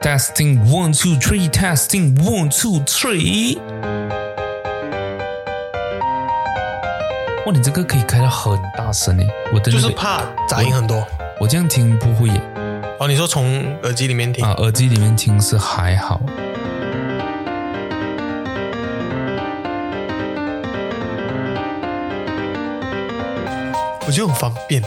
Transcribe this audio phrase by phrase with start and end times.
[0.00, 3.58] Testing one two three, testing one two three。
[7.46, 9.26] 哇，你这个可以开到很大声诶！
[9.52, 11.06] 我的、那个、就是怕杂音很多。
[11.40, 12.40] 我这样听不会耶
[13.00, 16.20] 哦，你说从耳机里面听，啊，耳机里面听是还好。
[24.06, 24.82] 我觉得很方便。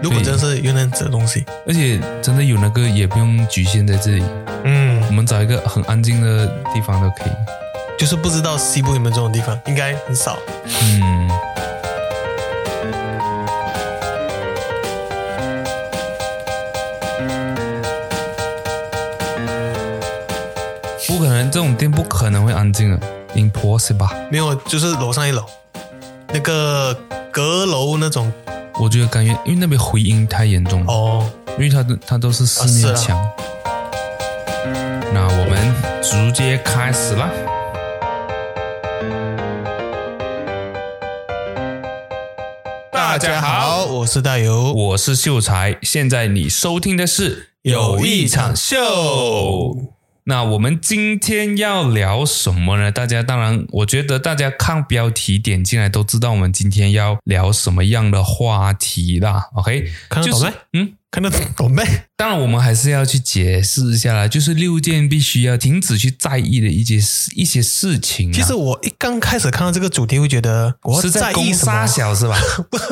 [0.00, 4.24] 如果真的是有那样子的东西，而且真的有那个也不用局限在这里，
[4.64, 7.32] 嗯我，们找一个很安静的地方都可以。
[7.98, 10.38] 就是不知道西部有没有这种地方，应该很少。
[10.64, 11.28] 嗯，
[21.08, 23.00] 不可能，这种店不可能会安静的
[23.34, 24.08] ，impossible。
[24.30, 25.44] 没有，就是楼上一楼
[26.32, 26.96] 那个
[27.32, 28.32] 阁楼那种
[28.80, 31.28] 我觉得甘愿，因为那边回音太严重了，哦。
[31.58, 33.18] 因为它的它都是四面墙。
[35.12, 37.28] 那我们直接开始啦。
[42.92, 44.72] 大家好，我是大游。
[44.72, 49.74] 我是秀才，现在你收听的是有一场秀。
[50.28, 52.92] 那我们今天要聊什么呢？
[52.92, 59.48] 大家当然，我觉得大家看标题点进来都知道我们今天要聊什么样的话题啦。
[59.54, 60.52] OK，看得懂没？
[60.74, 61.82] 嗯，看得懂没？
[62.14, 71.86] 当然我们还是要去解释一下啦，就是六件必须要停止去在意的一些事一些事情啊、其实我一刚开始看到这个主题，会觉得我要是在意什么？
[71.86, 72.36] 小是吧？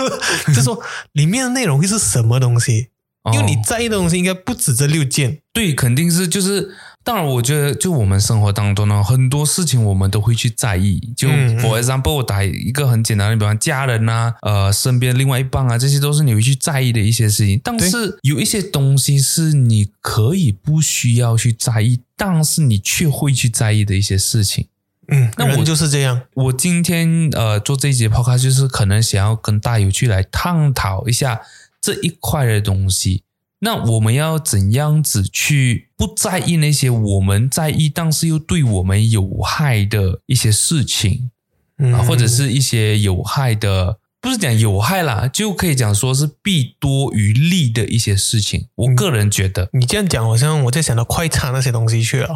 [0.56, 2.88] 就说里面的内容会是什么东西？
[3.30, 5.40] 因为你哦在意的东西应该不止这六件。
[5.52, 6.74] 对，肯定是就是。
[7.06, 10.98] 当然，我觉得就我们生活当中呢，很多事情我们都会去在意。
[11.16, 17.60] 就 for example，我打一个很简单的比方，家人啊，呃，身边另外一半啊，这些都是你会去在意的一些事情。
[17.62, 24.66] 但是有一些东西是你可以不需要去在意，但是你却会去在意的一些事情。
[25.06, 26.22] 嗯，那我人就是这样。
[26.34, 31.41] 我今天呃做这一节 podcast，就是可能想要跟大友去来探讨一下
[31.81, 33.22] 这一块的东西。
[33.61, 41.31] 那我们要怎样子去不在意那些我们在意，但是又对我们有害的一些事情
[41.78, 48.69] 嗯啊，或者是一些有害的，不是讲有害啦，就可以讲说是弊多于利的一些事情。
[48.75, 52.28] 我个人觉得，你这样讲，好像我在想到快餐那些东西去了。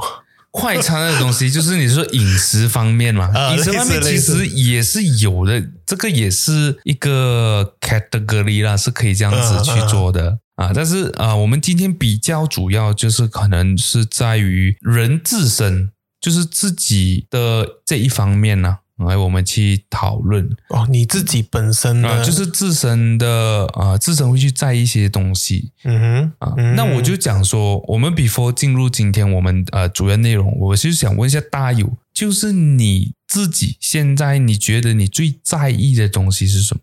[0.52, 10.38] 快餐的东西，就是你说饮食方面嘛， 啊饮食方面其实也是有的，这个也是一个 category 啦，是可以这样子去做的啊。
[10.74, 15.90] 但是啊，我们今天比较主要就是可能是在于人自身，
[16.20, 20.48] 就是自己的这一方面呢、来我们去讨论。
[20.68, 36.80] 哦，你自己本身啊，呢，就是自身的啊，自身会去在意一些东西，嗯哼啊，嗯那我就讲说，我们 before 进入今天我们呃主要内容，我是想问一下大友，就是你自己现在你觉得你最在意的东西是什么？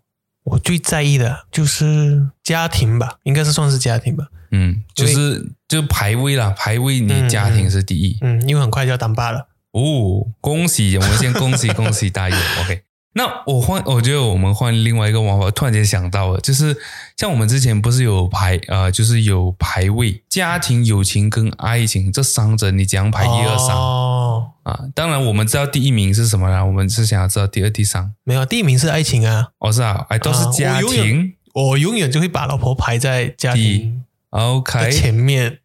[0.50, 4.26] 我最在意的就是家庭吧，应该是算是家庭吧。
[4.50, 9.48] 嗯，就是就排位啦，排位你家庭是第一、嗯，因为很快就要当爸了。
[9.72, 12.82] 哦，恭喜，我们先恭喜恭喜大爷，OK。
[13.18, 16.76] 那我换，我觉得我们换另外一个玩法，突然间想到了，就是
[17.16, 23.74] 像我们之前不是有排呃，就是有排位，家庭、友情跟爱情这三者，你怎样排一二三？
[23.74, 28.14] 哦，啊，当然我们知道第一名是什么啦，我们是想要知道第二、第三。
[28.22, 29.48] 没有，第一名是爱情啊。
[29.58, 31.34] 哦，是啊，哎，都是啊家庭。
[31.54, 35.58] 我永远就会把老婆排在家庭的 OK 前面。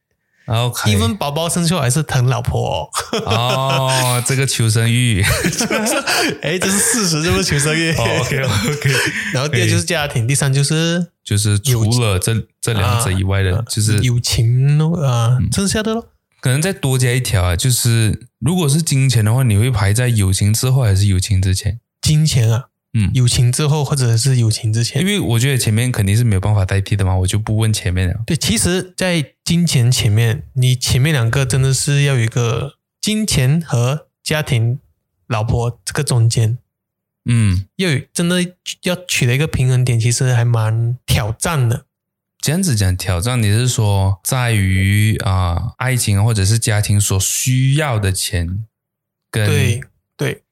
[0.45, 2.91] OK，一分宝宝生出来是疼老婆、
[3.25, 5.23] 哦，哦，这个求生欲。
[6.43, 7.91] 哎，这是事实，这不是求生欲。
[7.97, 8.89] 哦 OK OK，
[9.33, 16.09] 然后第二就是家庭，第三就是就是除了这这两者以外的，啊就是友情咯啊，剩下的咯。
[16.41, 21.79] 可能再多加一条啊，就是如果是金钱的话，你会排在友情之后还是友情之前？
[22.01, 25.07] 金钱啊，嗯，友情之后或者是友情之前因。
[25.07, 28.21] 为我觉得前面肯定是没有办法代替的嘛，我就不问前面了。
[28.25, 34.79] 对，其实，在金钱前面，你前面两个真的是要有一个金钱和家庭、
[35.27, 36.59] 老婆这个中间，
[37.25, 38.53] 嗯，要有真的
[38.83, 41.85] 要取得一个平衡点，其实还蛮挑战的。
[42.39, 48.65] 这样子讲挑战，你是说在于啊、爱情或者是家庭所需要的钱，
[49.31, 49.81] 跟对
[50.17, 50.43] 对，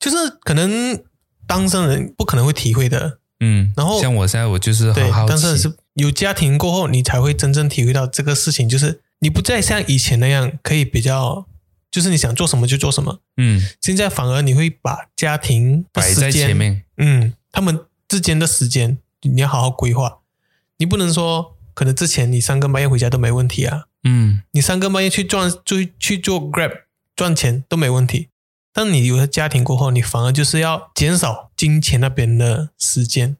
[0.00, 1.04] 就是可能
[1.46, 3.18] 当事人不可能会体会的。
[3.40, 11.46] 嗯，然后像我现在我就是对很好，当事人，是有家庭过后，你才会真正体会到这个事情，就是你不再像以前那样可以比较，
[11.90, 13.20] 就是你想做什么就做什么。
[13.36, 17.78] 嗯，现在反而你会把家庭的摆在前，面，嗯，他们
[18.08, 20.20] 之间的时间你要好好规划。
[20.78, 26.72] 你不能说可能之前你三更半夜回家都没问题啊，嗯，你三更半夜去赚去去做 Grab
[27.14, 28.30] 赚钱都没问题。
[28.78, 33.38] 但你有了家庭过后，你反而就是要减少金钱那边的时间。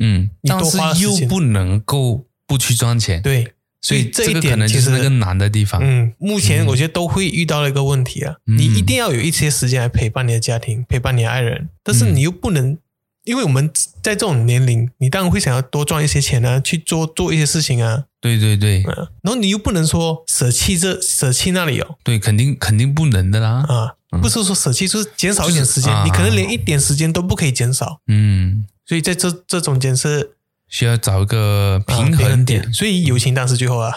[0.00, 3.52] 嗯，但你多花是又不能够不去赚钱，对，
[3.82, 5.82] 所以这一点其实能就是那个难的地方。
[5.84, 8.56] 嗯，目前我觉得都会遇到的一个问题啊，嗯。
[8.56, 12.78] 你一定要有一些时间来陪伴你的家庭，陪伴你的爱人，但是你又不能，
[13.24, 13.70] 因为我们
[14.02, 18.82] 在这种年龄，你当然会想要多赚一些钱啊，去做做一些事情啊，对对对。
[18.84, 23.64] 嗯，然后你又不能说舍弃这舍弃那里哦，对，肯定肯定不能的啦。
[23.68, 30.32] 啊，不是说舍弃，就是减少一点时间，就是啊你可能连一点时间都不可以减少，嗯，所以在这这中间是
[30.68, 32.62] 需要找一个啊平衡点。
[32.62, 33.92] 点，所以友情当然是最后啊，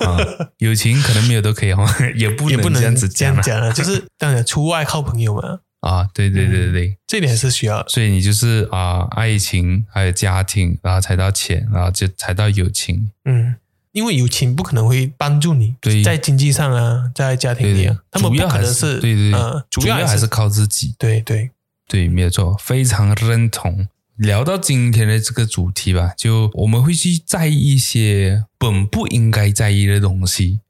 [0.00, 0.18] 啊。
[0.58, 1.84] 友情可能没有都可以哈，
[2.16, 6.08] 也不也不能这样子这样啊讲啊，就是当然出外靠朋友嘛， 啊。
[6.14, 6.72] 对对对对。
[6.72, 7.82] 对，这点是需要。
[7.82, 7.88] 的。
[7.88, 13.10] 所以你就是啊，爱情还有家庭，然后才到钱，然后就才到友情。
[13.24, 13.54] 嗯，
[13.96, 19.32] 因为友情不可能会帮助你对在经济上啊，在家庭里啊，，他们不可能是对对
[19.70, 20.94] 主主要还是靠自己。
[20.98, 21.50] 对对，
[21.88, 23.88] 对，没有错，非常认同。
[24.16, 30.60] 聊到今天的这个主题吧，就我们会去在意一些本不应该在意的东西。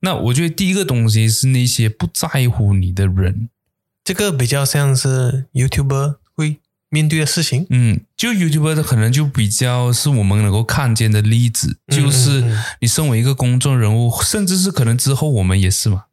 [0.00, 3.50] 那我觉得第一个东西是那些不在乎你的人，
[4.02, 6.19] 这个比较像是 YouTuber 会
[6.90, 7.66] 面对的事情。
[7.70, 12.44] 嗯，就 YouTuber 可能就比较是我们能够看见的例子，嗯就是
[12.80, 16.04] 你身为一个公众人物，甚至是可能之后我们也是嘛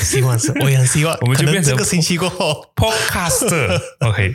[0.00, 3.80] 希望是， 我也很希望，我们就变成这个星期过后，，Podcaster。
[4.06, 4.32] OK，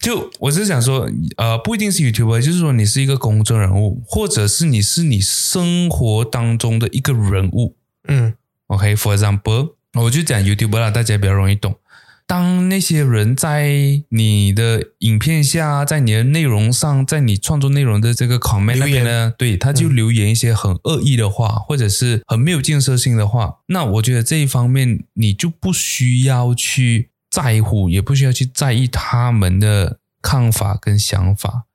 [0.00, 7.76] 就我是想说，呃，不一定是 YouTuber，就是说你是一个公众人物，或者是你是你生活当中的一个人物。
[8.08, 8.34] 嗯
[8.68, 11.76] OK，for、example，我就讲 YouTuber 啦，大家比较容易懂。
[12.26, 31.66] 当那些人在你的影片下，在你的内容上，在你创作内容的这个 comment 那边呢，对，他就留言一些很恶意的话，或者是很没有建设性的话，那我觉得这一方面你就不需要去在乎，也不需要去在意他们的看法跟想法。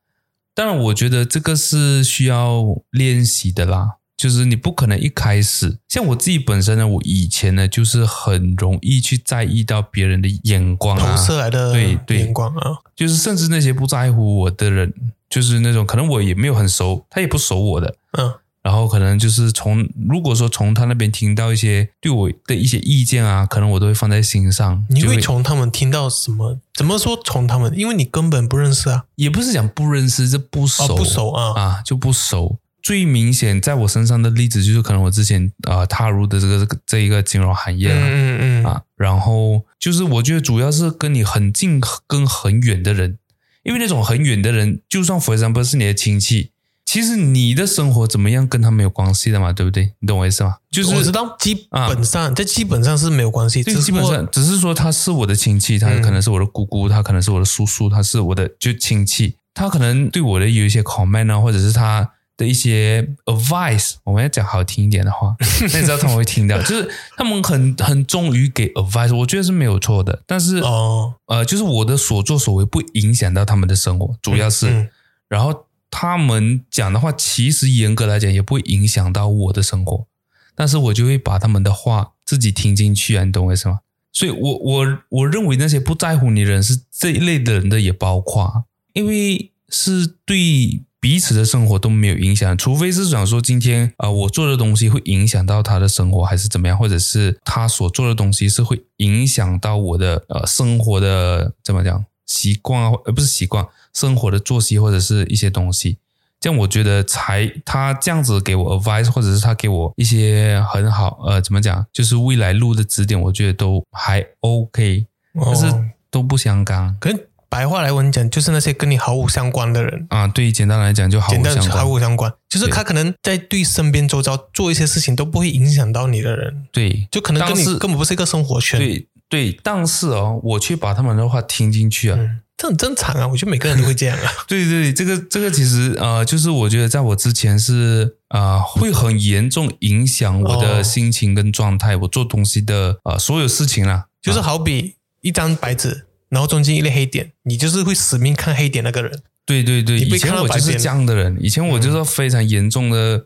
[0.54, 2.62] 当然，我觉得这个是需要
[2.92, 4.01] 练习的啦。
[4.22, 14.94] 就是你不可能一开始，像我自己本身呢，我以前呢就是很容易去在意到别人的眼光啊，投射来的对对眼光啊，就是甚至那些不在乎我的人，
[15.28, 18.32] 就是那种可能我也没有很熟，他也不熟我的，嗯
[18.62, 24.86] 然后可能就是从如果说从他那边听到一些对我的一些意见啊，可能我都会放在心上。
[24.88, 26.60] 你会从他们听到什么？
[26.76, 27.74] 怎么说从他们？
[27.76, 32.60] 因为你根本不认识啊，也不是讲不认识，这不熟、哦不熟啊，啊，就不熟。
[32.82, 43.18] 最明显在我身上的例子就是，可能我之前啊、呃踏入的这个这个这一个金融行业嗯了、嗯嗯，啊，然后就是我觉得主要是跟你很近跟很远的人，
[43.64, 46.52] 因为那种很远的人，就算 for example 是你的亲戚，
[46.86, 49.94] 其实你的生活怎么样跟他没有关系的嘛，对不对？
[50.00, 50.58] 你懂我意思吗？
[50.72, 65.36] 就是我知道，基本上这基本上是没有关系，对，基本上只是说他是我的亲戚，他嗯可能是我的姑姑，他可能是我的叔叔，他是我的就亲戚，他可能对我的有一些 comment 啊，或者是他的一些 advice，我们要讲好听一点的话，
[65.72, 74.90] 那你知道他们会听到，就是他们很很忠于给 advice，我觉得是没有错的，但是、哦，呃，就是我的所作所为不影响到他们的生活，主要是，嗯
[75.30, 80.08] 然后他们讲的话，其实严格来讲也不会影响到我的生活，
[80.56, 83.80] 但是我就会把他们的话自己听进去啊，你懂我意思吗？
[84.12, 105.98] 所以我我我认为那些不在乎你的人是这一类的人的也包括，因为是对彼此的生活都没有影响，除非是想说今天啊、呃我做的东西会影响到他的生活，还是怎么样，或者是他所做的东西是会影响到我的呃生活的怎么讲习惯啊，呃不是习惯，生活的作息或者是一些东西。
[106.40, 117.20] 这样我觉得才他这样子给我 advice，或者是他给我一些很好呃怎么讲，就是未来路的指点，我觉得都还 OK，但是哦，都不相干可能
[117.52, 120.08] 白话来文讲，就是那些跟你毫无相关的人。
[120.10, 120.26] 啊。
[120.26, 121.86] 对，简单来讲就毫无简单毫。
[121.86, 128.80] 无相关，就是他可能在对身边周遭做一些事情都不会影响到你的人，对，就可能跟你根本不是一个生活圈。
[128.80, 132.18] 对对，但是哦，我却把他们的话听进去啊。
[132.18, 134.32] 嗯，这很正常啊，我觉得每个人都会这样啊。
[134.48, 144.06] 对对，这个这个其实呃，就是我觉得在我之前是啊、呃会很严重影响我哦的心情跟状态，我做东西的呃所有事情啦。
[144.22, 149.22] 就是好比一张白纸，然后中间一列黑点，你就是会死命看黑点那个人。
[149.46, 153.26] 对对对，以前我就是这样的人，以前我就是非常严重的，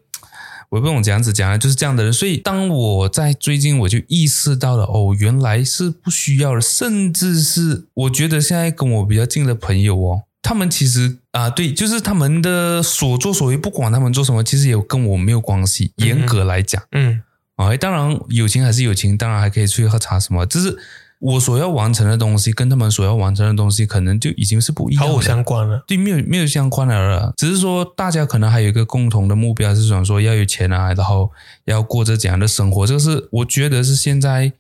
[0.70, 2.12] 我不懂这样子讲啊，就是这样的人。
[2.12, 15.92] 所以当我在最近我就意识到了，哦，原来是不需要的，甚至是我觉得现在跟我比较近的朋友哦，他们其实啊、对，就是他们的所作所为，不管他们做什么，其实也跟我没有关系。
[15.98, 17.22] 严格来讲，嗯
[17.58, 20.78] 啊，当然友情还是友情，当然还可以出去喝茶什么，只是
[21.26, 25.84] 我所要完成的东西跟他们所要完成的东西，可能就已经是不一样的，毫无相关了。
[25.88, 31.32] 对，没有没有相关的了，只是说大家可能还有一个共同的目标，是想说要有钱啊，然后
[31.66, 34.54] 要过着怎样的生活，这个是我觉得是现在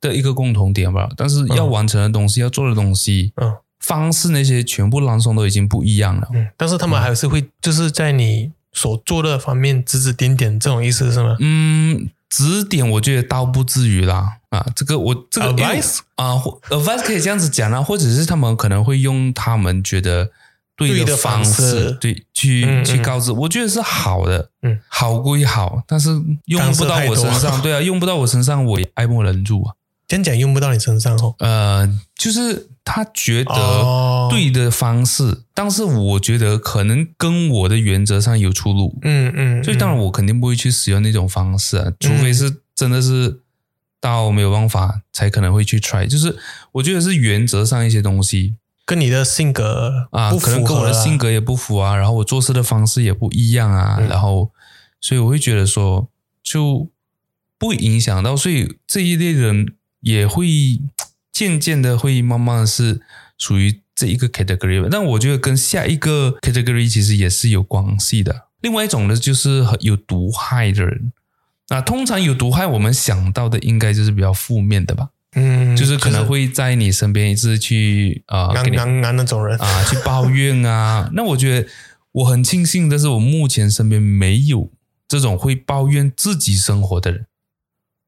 [0.00, 1.08] 的一个共同点吧。
[1.16, 6.28] 但是要完成的东西，要做的东西，嗯方式那些全部朗诵都已经不一样了。
[6.34, 11.36] 嗯，但是他们还是会就是在你所做的方面指指点点，这种意思是吗？
[11.40, 14.38] 嗯，指点我觉得倒不至于啦。
[14.48, 15.98] 啊，这个我这个 Advice？
[16.16, 20.30] 啊或，advice 可以这样子讲啊，或者是他们可能会用他们觉得
[20.76, 26.08] 对对的方方式对去、嗯嗯去告知，我觉得是好的，嗯，好归好，但是
[26.46, 29.74] 用不到我身上， 对啊，用不到我身上，我也爱莫能助啊。
[30.08, 31.36] 这样讲用不到你身上哦。
[31.38, 43.40] 呃，就是他觉得哦对的方式，但是我觉得可能跟我的原则上有出入，嗯嗯，所以当然我肯定不会去使用那种方式啊，除非是真的是
[44.00, 46.06] 到没有办法才可能会去 try。
[46.06, 46.36] 就是
[46.72, 48.54] 我觉得是原则上一些东西。
[48.86, 54.08] 跟你的性格啊，不可能跟我的性格格也不符啊，然后我做事的方式也不一样啊，嗯。
[54.08, 54.50] 然后
[55.00, 56.08] 所以我会觉得说
[56.42, 56.90] 就
[57.56, 60.48] 不影响到，所以这一类人也会
[61.30, 63.00] 渐渐的会慢慢是
[63.38, 68.46] 属于这一个 category，但我觉得跟下一个 category 其实也是有关系的。
[68.62, 71.12] 另外一种呢，就是有毒害的人。
[71.68, 81.10] 那通常有毒害，我们想到的应该就是比较负面的吧，嗯，就是可能会在你身边一直去啊、呃，安跟你安安那种人啊去抱怨啊。
[81.12, 81.68] 那我觉得
[82.12, 84.72] 我很庆幸的是，我目前身边没有
[85.06, 87.26] 这种会抱怨自己生活的人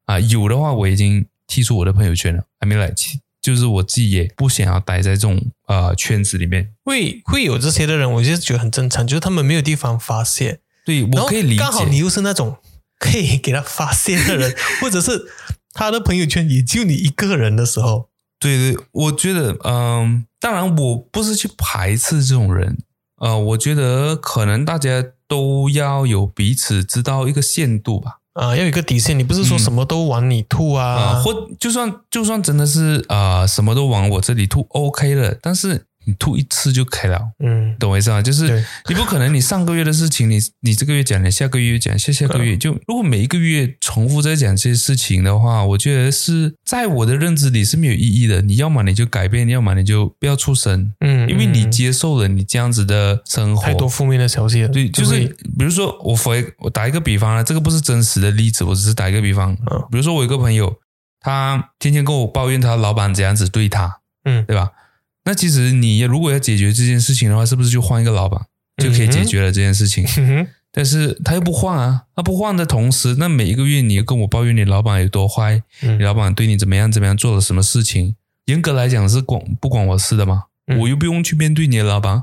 [0.07, 0.19] 啊。
[0.19, 6.73] 有的话，我已经踢出我的朋友圈了，还没来，其就是我自己也不想要待在这种呃圈子里面。
[6.85, 12.57] 会会有这些的人，我就是觉得很正常，就是他们没有地方发泄，对我可以理解，刚好你又是那种
[12.99, 15.27] 可以给他发泄的人， 或者是
[15.73, 18.09] 他的朋友圈也就你一个人的时候，
[18.39, 22.79] 对对，我觉得，嗯、当然我不是去排斥这种人，
[23.17, 37.21] 呃，我觉得可能大家都要有彼此知道一个限度吧，啊，要有一个底线，你不是说什么都往你吐啊，啊、或就算就算真的是啊、呃什么都往我这里吐，OK 了，但是你吐一次就可以了。
[37.39, 38.21] 嗯，懂我意思吗？
[38.21, 48.43] 就是你不可能，你上个月的事情，你你这个月讲，你下个月讲，下下个月就如果每一个月重复在讲这些事情的话，我觉得是在我的认知里是没有意义的。
[48.43, 55.21] 你要么你就改变，要么你就不要出声，嗯，因为你嗯接受了你这样子的生活，太多负面的消息了，对，就是
[55.59, 59.53] 比如说我 for 我打一个比方啊，这个不是真实的例子，我只是打一个比方。
[59.71, 60.75] 嗯比如说我有个朋友，
[61.21, 64.71] 他天天跟我抱怨他老板怎样子对他，嗯对吧？
[65.25, 68.41] 那其实你如果要解决这件事情的话，是不是就换一个老板
[68.83, 70.05] 就可以解决了这件事情？
[70.75, 78.17] 但是他又不换啊，他不换的同时，那每一个月你又跟我抱怨你老板有多坏，嗯你老板对你怎么样怎么样，做了什么事情？
[78.47, 80.45] 严格来讲是管不管我事的吗？
[80.67, 82.23] 嗯我又不用去面对你的老板，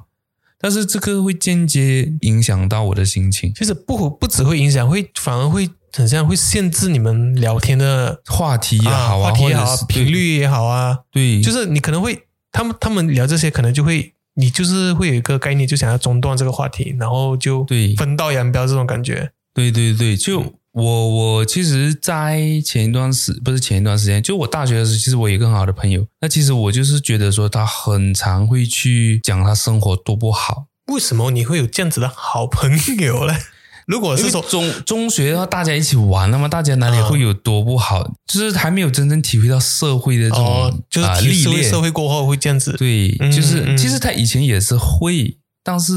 [0.59, 3.53] 但是这个会间接影响到我的心情。
[3.53, 19.31] 其实不不只会影响，会反而会很像会限制你们聊天的话题也好啊，话题也好啊频率也好啊，对，就是你可能会他们他们聊这些，可能就会你就是会有一个概念，就想要中断这个话题，然后就对分道扬镳这种感觉。
[19.53, 30.67] 对对对，嗯就我我其实，在前一段时不是前一段时间，就我大学的时候，其实我有一个很好的朋友，那其实我就是觉得说他很常会去讲他生活多不好。
[30.91, 33.33] 为什么你会有这样子的好朋友呢？
[33.89, 38.07] 如果是说，中中学的话，大家一起玩，那么大家哪里啊会有多不好？
[38.27, 41.67] 就是还没有真正体会到社会的这种、哦，就是历练。
[41.67, 45.93] 社会过后会这样子，对，嗯就是、嗯其实他以前也是会，但是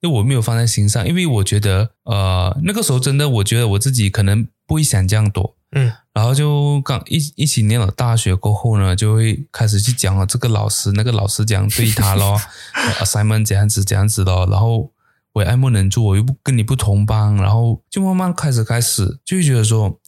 [0.00, 5.54] 因为我没有放在心上，因为我觉得呃那个时候真的，我觉得我自己可能不会想这样多。
[5.70, 12.40] 嗯然后就刚一一起念了大学过后呢，就会开始去讲了这个老师那个老师这样对他咯
[12.74, 14.90] 呃，assignment 这样子这样子咯，然后
[15.36, 20.00] 我也爱莫能助，我又不跟你不同班，然后就慢慢开始开始就会觉得说，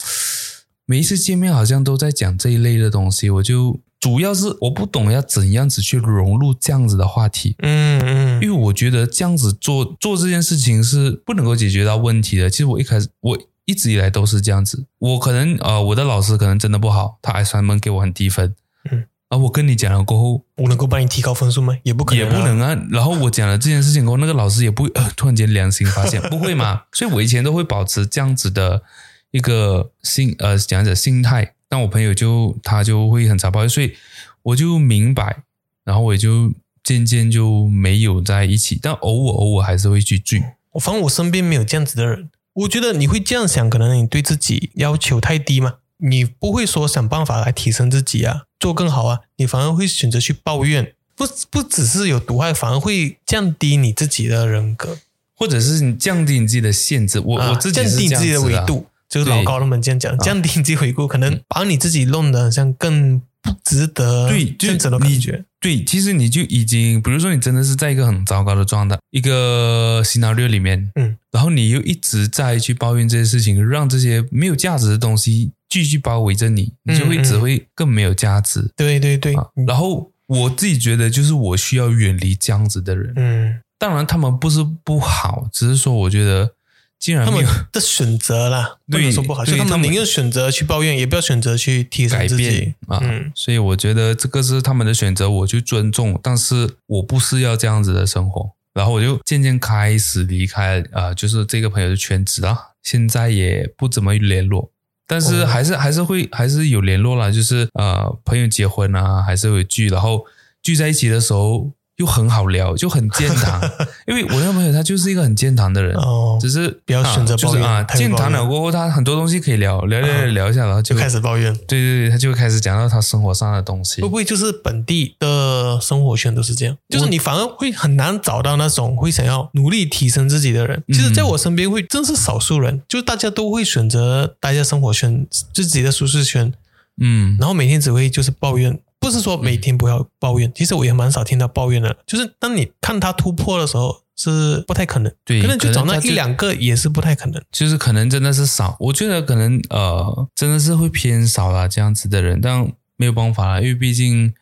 [0.87, 7.55] 每一次见面好像都在讲这一类的东西，我就主要是我不懂要怎样子去融入这样子的话题。
[7.59, 12.49] 嗯嗯因为我觉得这样子做做这件事情是不能够解决到问题的。
[12.49, 14.87] 其实我一开始我一直以来都是这样子。
[14.99, 18.55] 我可能呃我的老师可能真的不好，他 S 门给我很低分，
[18.91, 21.77] 嗯，而我跟你讲了过后我能够帮你提高分数吗？
[21.83, 22.61] 也不可能、也不能。
[22.61, 22.87] 啊。
[22.91, 26.83] 然后我讲了这件事情过后，那个老师也不会呃突然间良心发现，不会嘛？
[26.93, 28.83] 所以我以前都会保持这样子的
[29.31, 31.55] 一个心呃讲者心态。
[31.69, 33.95] 但我朋友就他就会很残暴，所以
[34.43, 35.43] 我就明白，
[35.85, 36.51] 然后我也就
[36.83, 40.43] 渐渐就没有在一起，但偶尔偶尔还是会去聚。
[40.73, 42.31] 我反正我身边没有这样子的人。
[42.55, 54.99] 我觉得你会这样想，可能你对自己要求太低嘛，你不会说想办法来提升自己啊，做更好啊，你反而会选择去抱怨，不不只是有毒害，反而会降低你自己的人格，
[55.35, 57.21] 或者是你降低你自己的限制。
[57.21, 65.45] 我、啊我自己是降低你自己的维度，就是老高他们这样讲，降低你自己维度，可能把你自己弄得好像更不值得对，就这样子的感觉。
[65.61, 78.71] 对，其实你就已经，比如说你真的是在一个很糟糕的状态，一个 scenario 里面，嗯，然后你又一直在去抱怨这些事情，让这些没有价值的东西继续包围着你，你就会只会更没有价值。
[78.77, 83.13] 对对对，啊然后我自己觉得，就是我需要远离这样子的人。
[83.17, 86.53] 嗯，当然，他们不是不好，只是说我觉得，
[86.99, 92.75] 既然他们的选择啦，不对能说不好，就他们们宁愿选择去抱怨，也不要选择去提升改自己变。
[92.89, 98.51] 啊，嗯所以我觉得这个是他们的选择，我去尊重，但是我不是要这样子的生活。
[98.75, 104.71] 然后我就渐渐开始离开啊、呃就是这个朋友的圈子啊，现在也不怎么联络，
[105.09, 105.47] 但是哦。
[105.47, 110.25] 还是、还是会还是有联络啦，就是呃朋友结婚啊，还是会聚，然后
[110.63, 113.61] 聚在一起的时候又很好聊，就很健谈，
[114.07, 121.53] 因为我那个朋友他就是一个很健谈的人，哦，只是不要选择啊就是啊，抱怨太健谈了过后，他很多东西可以聊，聊聊聊聊一下，然后就就开始抱怨。
[121.67, 124.09] 对对对，他就开始讲到他生活上的东西会。
[124.09, 126.77] 不会就是本地的生活圈都是这样？
[126.89, 130.81] 就是你反而会很难找到那种会想要努力提升自己的人。
[130.87, 136.53] 其实，在我身边会真是少数人，就大家都会选择待在生活圈，自己的舒适圈，
[137.01, 138.79] 嗯，然后每天只会就是抱怨。
[139.01, 141.97] 不是说每天不要抱怨，其实我也蛮少听到抱怨的。
[142.07, 145.13] 就是当你看他突破的时候，是不太可能。
[145.25, 147.43] 对可能就找那一两个也是不太可能。
[147.53, 154.35] 就是可能真的是少，我觉得可能呃真的是会偏少啦这样子的人，但没有办法啦，因为毕竟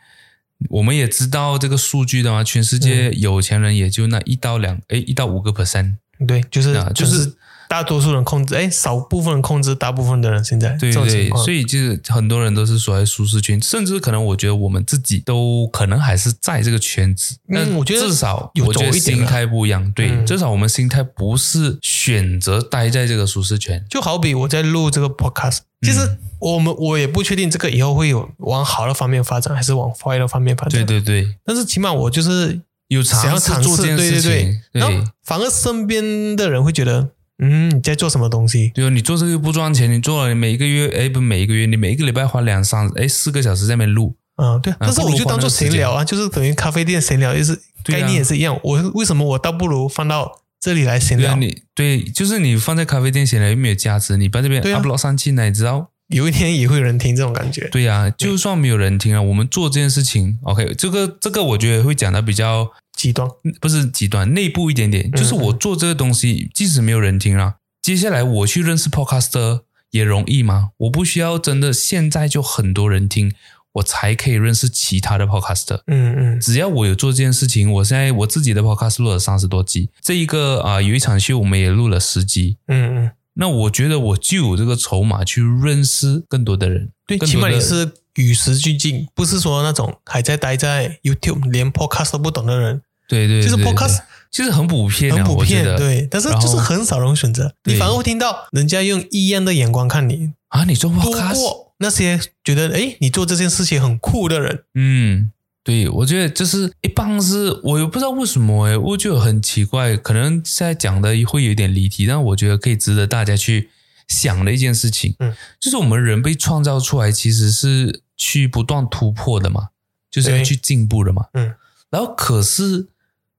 [0.71, 5.97] 我们也知道这个数据的嘛，全世界嗯有钱人也就那一到两诶一到五个 percent，
[6.27, 7.37] 对，就是、啊就就是是
[7.69, 10.45] 大多数人控制，哎，少部分人控制大部分的人。
[10.45, 30.85] 现在对对所以就是很多人都是所在舒适圈，甚至可能我觉得我们自己都可能还是在这个圈子，嗯但我觉得至少有我觉得心态不一样，对，嗯至少我们心态不是选择待在这个舒适圈，就好比我在录这个 podcast，其实嗯我们我也不确定这个以后会有往好的方面发展，还是往坏的方面发展。
[30.85, 34.81] 对对对，但是起码我就是有想要尝试，尝试做这件对对事情，对。
[34.81, 38.71] 然后反而身边的人会觉得，嗯，你在做什么东西？
[38.75, 44.73] 对哦，你做这个不赚钱，你做了，你每一个月，哎，不，每一个月，你每一个礼拜花两三，哎，四个小时在那边录，嗯，对。
[44.81, 48.59] 但是我就当做闲聊啊，就是等于咖啡店闲聊，就是概念也是一样。
[48.63, 51.37] 我为什么我倒不如放到这里来闲对啊，聊？
[51.37, 55.91] 你对，就是你放在咖啡店闲聊又没有价值，你把这边 upload 上去，哪你知道？
[56.09, 57.69] 有一天也会有人听这种感觉。
[57.69, 63.29] 对呀、就算没有人听啊，我们做这件事情，OK，这个这个我觉得会讲的比较极端，
[63.61, 70.71] 不是极端，内部一点点，就是我做这个东西，即使没有人听啊，接下来我去认识 podcaster 也容易吗？
[70.79, 73.33] 我不需要真的现在就很多人听，
[73.75, 75.81] 我才可以认识其他的 podcaster。
[75.87, 105.31] 嗯嗯只要我有做这件事情，我现在我自己的 podcast 录了三十多集，这一个啊、有一场秀我们也录了十集，嗯嗯，那我觉得我就有这个筹码去认识更多的人，对，起码你是与时俱进，不是说那种还在待在 YouTube 连 Podcast 都不懂的人，对对，就是 Podcast 其实很普遍啊，很普遍，对，但是就是很少人选择，你反而会听到人家用异样的眼光看你，啊，你做多 podcast，过那些觉得诶你做这件事情很酷的人，嗯，
[105.67, 113.71] 对，我觉得就是一般是，我也不知道为什么诶，我觉得很奇怪，可能现在讲的会有点离题，但我觉得可以值得大家去
[114.07, 119.71] 想的一件事情，嗯，就是我们人被创造出来其实是去不断突破的嘛，
[120.09, 121.53] 就是要去进步的嘛，嗯，
[121.91, 122.87] 然后可是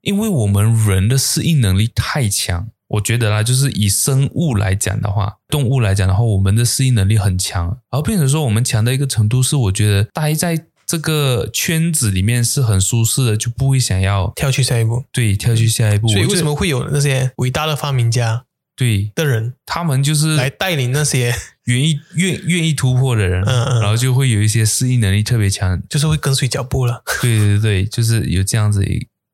[0.02, 2.68] 因为我们人的适应能力太强。
[2.90, 15.04] 我觉得啦，就是以生物来讲的话，动物来讲的话，我们的适应能力很强，然后变成说我们强的一个程度是，我觉得待在这个圈子里面是很舒适的，就不会想要跳去下一步。
[15.12, 16.08] 对跳去下一步。
[16.08, 18.46] 所以为什么会有那些伟大的发明家
[18.78, 25.82] 对的人他们就是来带领那些，愿意愿愿意突破的人，嗯嗯然后就会有一些适应能力特别强。
[25.90, 27.04] 就是会跟随脚步了？
[27.22, 28.82] 对对对，就是有这样子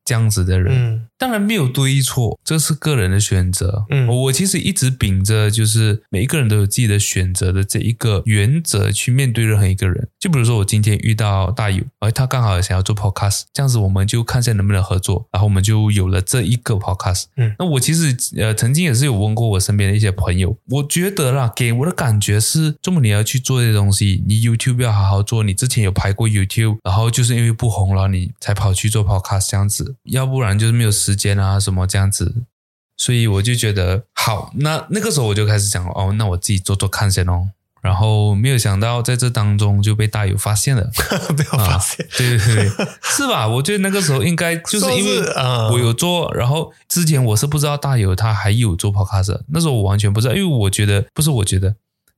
[0.04, 0.74] 这样子的人。
[0.74, 3.86] 嗯当然没有对错，这是个人的选择。
[3.88, 10.06] 嗯我我其实一直秉着就是每一个人都有自己的选择的这一个原则去面对任何一个人。
[10.20, 17.24] 就比如说我今天遇到大友，而他刚好想要做 podcast，这样子我们就看一下能不能合作，然后我们就有了这一个 podcast。
[17.38, 32.34] 嗯那我其实呃曾经也是有问过我身边的一些朋友，我觉得啦，给我的感觉是，这么你要去做这些东西，你 YouTube 要好好做，你之前有拍过 YouTube，然后就是因为不红了，你才跑去做 podcast 这样子，要不然就是没有时间啊什么这样子。
[32.96, 37.48] 所以我就觉得好，那那个时候我就开始想哦，那我自己做做看先哦。
[37.82, 40.90] 然后没有想到在这当中就被大友发现了，
[41.36, 43.46] 被我发现，对对对，是吧？
[43.46, 45.20] 我觉得那个时候应该就是因为
[45.70, 51.74] 我有做，然后之前我是不知道大友他还有做 podcast，那时候我完全不知道，因为我觉得不是，我觉得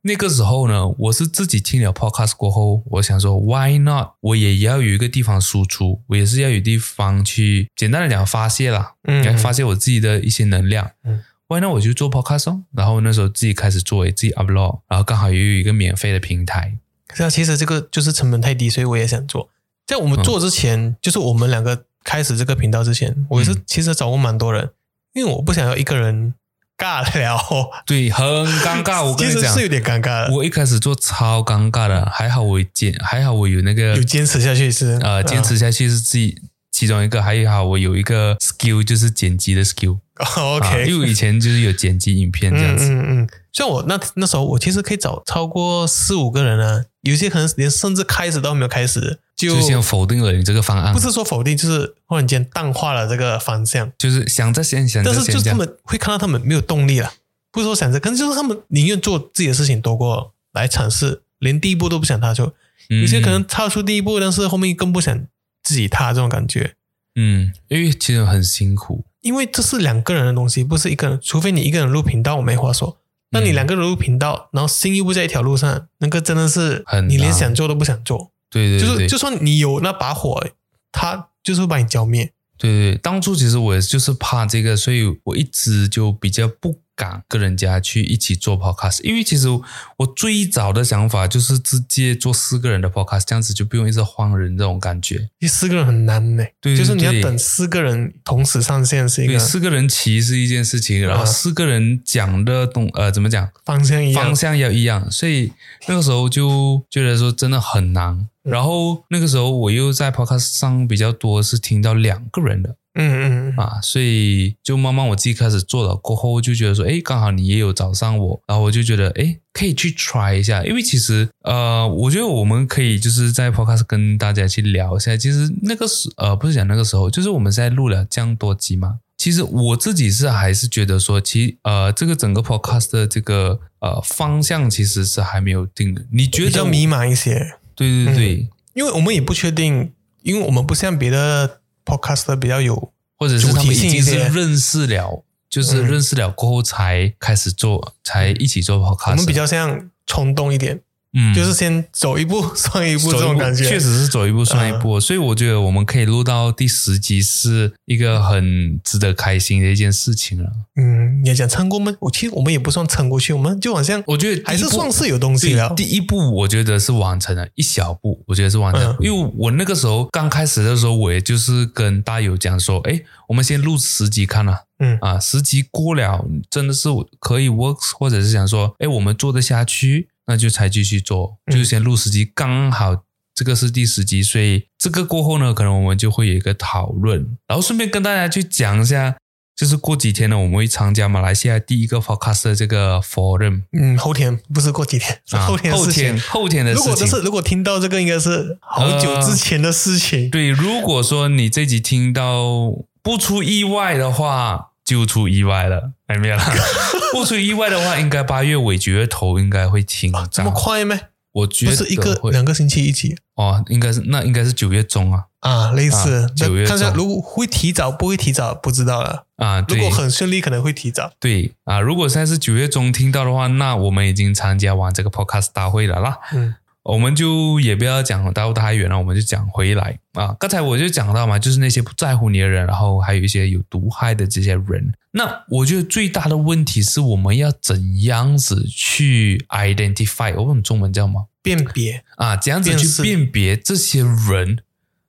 [0.06, 4.10] 那个时候呢，我是自己听了 podcast 过后，我想说 why not？
[4.20, 11.24] 我也要有一个地方输出，我也是要有地方去，简单的讲发泄啦，嗯，发泄我自己的一些能量，嗯。
[11.48, 11.72] ，why not？
[11.72, 16.78] 我就做 podcast，然后那时候自己开始做，自己 upload，然后刚好也有一个免费的平台。
[17.12, 19.50] 是啊，其实这个就是成本太低，所以我也想做。
[19.88, 24.70] 在我们做之前，就是我们两个开始这个频道之前，我是其实找过蛮多人，
[25.14, 26.34] 因为我不想要一个人
[26.76, 27.38] 尬聊。
[27.86, 28.24] 对，很
[28.60, 29.04] 尴尬。
[29.04, 30.32] 我跟你讲，是有点尴尬。
[30.32, 39.98] 我一开始做超尴尬的，还好我坚，还好我有那个有坚持下去是呃，坚持下去是自己其中一个，还有好我有一个 skill 就是剪辑的 skill。
[40.36, 42.86] OK，因为以前就是有剪辑影片这样子。
[42.88, 50.92] 嗯嗯，像我那那时候，我其实可以找超过四五个人啊，有些可能连甚至开始都没有开始，就先否定了你这个方案。
[50.92, 53.92] 不是说否定，就是忽然间淡化了这个方向。
[53.98, 57.12] 就是想着先想，但是就是他们会看到他们没有动力了，
[57.52, 62.52] 不是说想着，可能就是他们宁愿做自己的事情多过来尝试，连第一步都不想踏出。
[62.88, 65.26] 有些可能踏出第一步，但是后面更不想
[65.62, 66.74] 自己踏这种感觉。
[67.16, 69.04] 嗯，因为其实很辛苦。
[69.22, 71.18] 因为这是两个人的东西，不是一个人。
[71.20, 72.98] 除非你一个人录频道，我没话说。
[73.30, 78.30] 那你两个人录频道，然后心又不在一条路上，那个真的是你连想做都不想做。
[78.56, 80.44] 对对，就是就算你有那把火，
[80.90, 82.32] 他就是会把你浇灭。
[82.58, 86.80] 对对，当初其实我也就是怕这个，所以我一直就比较不。
[86.96, 95.28] 敢跟人家去一起做 podcast，因为其实我最早的想法就是直接做四个人的 podcast，这样子就不用一直换人这种感觉。
[95.38, 105.52] 第四个人很难呢，对，就是你要等四个人同时上线是一个，四个人齐是一件事情，然后四个人讲的东呃怎么讲方向一样，方向要一样，所以
[105.88, 108.26] 那个时候就觉得说真的很难。
[108.46, 112.76] 然后那个时候我又在 podcast 上比较多是听到两个人的。
[112.98, 137.58] 嗯嗯啊，所以就慢慢我自己开始做了，过后就觉得说，哎，刚好你也有找上我，然后我就觉得，哎，可以去 try 一下，因为其实，呃，我觉得我们可以就是在 podcast 跟大家去聊一下，其实那个时，呃，不是讲那个时候，就是我们在录了这样多集嘛，其实我自己是还是觉得说，其呃，这个整个 podcast 的这个呃方向其实是还没有定的，你觉得比较迷茫一些？
[137.76, 141.60] 对对对，因为我们也不确定，因为我们不像别的。
[141.86, 149.10] Podcast 比较有，或者是他们已经是认识了，就是认识了过后才开始做，才一起做 Podcast。
[149.12, 150.80] 我们比较像冲动一点。
[151.18, 160.50] 嗯，就是先走一步 算一步这种感觉，确实是走一步算一步，所以我觉得我们可以录到第十集是一个很值得开心的一件事情了。
[160.76, 161.94] 嗯，你要讲撑过吗？
[162.00, 165.72] 我其实我们也不算撑过去，我们就好像我觉得还是算是有东西了。
[165.74, 180.08] 第一步我觉得是完成了一小步，我觉得是完成，因为我那个时候刚开始的时候，我也就是跟大友讲说，哎，我们先录十集看了，嗯啊，十集过了真的是可以 works，或者是想说，哎，我们做得下去。
[180.26, 189.16] 那就才继续做，就是先录十集，刚好这个是第十集，所以这个过后呢，可能我们就会有一个讨论，然后顺便跟大家去讲一下，
[189.54, 193.62] 就是过几天呢，我们会参加马来西亚第一个 podcast 的这个 forum。
[193.72, 196.90] 嗯，后天不是过几天，后天后天后天的事情。
[196.90, 200.28] 如果是如果听到这个，应该是好久之前的事情。
[200.30, 204.72] 对，如果说你这集听到不出意外的话。
[204.86, 206.42] 就出意外了，还没有了。
[207.12, 210.12] 不出意外的话，应该八月尾九月头应该会停。
[210.30, 210.98] 这么快吗？
[211.32, 213.16] 我觉得是一个两个星期一起。
[213.34, 215.24] 哦，应该是那应该是九月中啊。
[215.40, 219.62] 啊，类似九月看一下，如果会提早不会提早不知道了啊。
[219.68, 221.12] 如果很顺利，可能会提早。
[221.20, 226.18] 对啊，如果现在是九月中听到的话，那我们已经参加完这个 podcast 大会了啦。
[226.32, 226.54] 嗯。
[226.86, 230.36] 我们就也不要讲到太远了，我们就讲回来啊。
[230.38, 234.94] 刚才我就讲到嘛，就是那些不在乎你的人，然后还有一些有毒害的这些人。
[235.10, 240.32] 那我觉得最大的问题是我们要怎样子去 identify？
[240.40, 241.28] 我们中文叫什么？
[241.42, 244.58] 辨别啊，怎样子去辨别这些人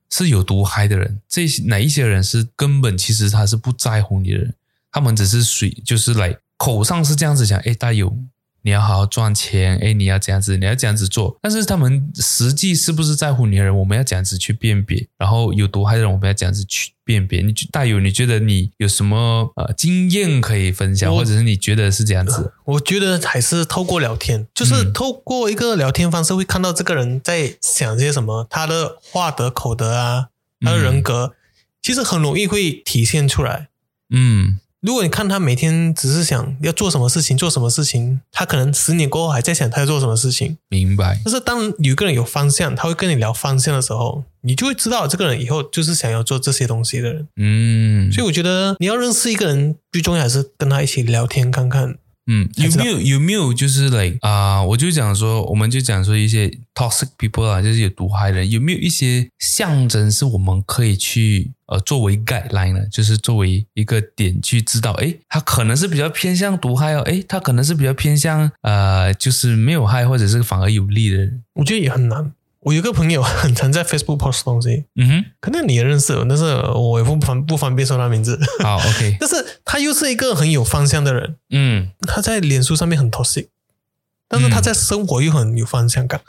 [0.10, 1.22] 是有毒害的人？
[1.30, 4.56] 这些哪一些人是根本其实他是不在乎你的人？
[4.92, 8.18] 他们只是水，就是来口上是这样子讲，哎，大有。
[8.68, 11.40] 你要好好赚钱，哎，你要这样子，你要这样子做。
[11.42, 15.08] 但是他们实际是不是在乎你的人，我们要这样子去辨别。
[15.18, 17.42] 然后有毒害的人，我们要这样子去辨别。
[17.42, 22.52] 你大友，你觉得你有什么呃经验可以分享，或者是你觉得是这样子？
[22.66, 30.28] 我觉得还是透过聊天，就是透过一个聊天方式，会看到这个人在想些什么，他的话德口德啊，
[30.60, 31.36] 他的人格，
[31.82, 33.70] 其实很容易会体现出来。
[34.10, 34.60] 嗯。
[34.82, 40.58] 如果你看他每天只是想要做什么事情，做什么事情，他可能十年过后还在想他要做什么事情。
[40.70, 41.20] 明白。
[41.26, 47.28] 但是当有一个人有方向，他会跟你聊方向的时候，你就会知道这个人以后就是想要做这些东西的人。
[47.38, 51.98] 嗯，所以我觉得你要认识一个人，最重要还是跟他一起聊天看看。
[52.28, 62.86] 嗯，有没有有没有就是 like 啊、我就讲说，我们就讲说一些 toxic people 啊，就是有毒害的人，有没有一些象征是我们可以去呃作为 guideline 呢？
[62.92, 71.44] 就是作为一个点去知道，诶，他可能是比较偏向毒害哦，诶，他可能是比较偏向呃就是没有害或者是反而有利的人。
[71.54, 72.34] 我觉得也很难。
[72.68, 76.44] 我有个朋友很常在 Facebook post 东西，嗯哼，可能你也认识，但是
[76.76, 78.38] 我也不方不方便说他名字。
[78.62, 83.48] 好，OK， 但是他又是一个很有方向的人，嗯，他在脸书上面很 toxic，
[84.28, 86.20] 但是他在生活又很有方向感，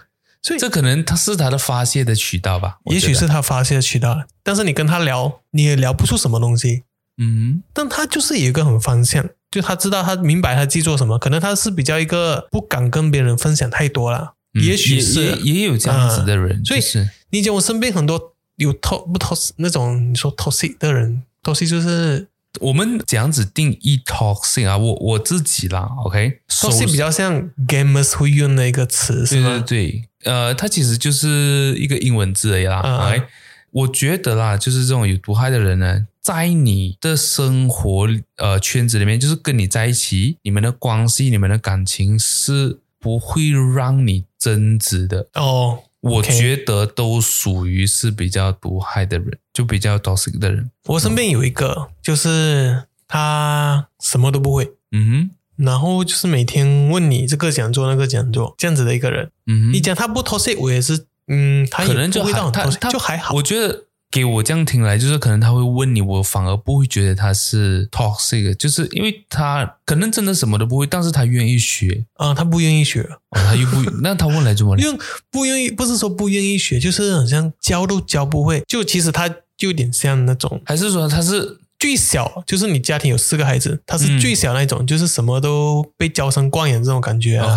[0.40, 2.79] 所以这可能他是他的发泄的渠道吧？
[2.87, 4.22] 也许是他发泄的渠道。
[4.44, 6.85] 但是你跟他聊，你也聊不出什么东西。
[7.20, 22.27] 嗯但他就是有一个很方向，就他知道他明白他自己做什么，可能他是比较一个不敢跟别人分享太多了，嗯也许是也有这样子的人，所以就是你讲我身边很多有 to 不 to 那种你说 toxic 的人，toxic 就是
[22.61, 24.77] 我们怎样子定义 toxic 啊？
[24.77, 29.90] 我我自己啦，OK，toxic 比较像 gamers 会用的一个词，是对吗对？
[29.90, 32.81] 对，呃，它其实就是一个英文字而已啦。
[32.85, 33.23] 嗯嗯 OK，
[33.71, 45.29] 我觉得啦，就是这种有毒害的人呢，在你的生活呃圈子里面，就是跟你在一起，你们的关系、你们的感情是不会让你增值的。
[45.35, 50.71] 哦，我觉得都属于是比较毒害的人，就比较 toxic 的人。
[50.87, 59.33] 我身边有一个，就是他什么都不会，嗯然后就是每天问你这个讲座那个讲座这样子的一个人。
[59.47, 63.35] 嗯哼，你讲他不 toxic，我也是，嗯，他也可能不会到 toxic，他就还好。
[63.35, 74.83] 我觉得给我这样听来，就是可能他会问你，我反而不会觉得他是 toxic，就是因为他可能真的什么都不会，但是他愿意学，啊、他不愿意学，哦、他又不， 那他问来做么呢？
[74.83, 74.99] 因为
[75.31, 78.62] 不愿意，不是说不愿意学，就是好像教都教不会。
[78.66, 87.57] 就其实他就有点像那种还是说他是最小，就是你家庭有四个孩子，他是嗯最小那种，就是什么都被娇生惯养这种感觉啊。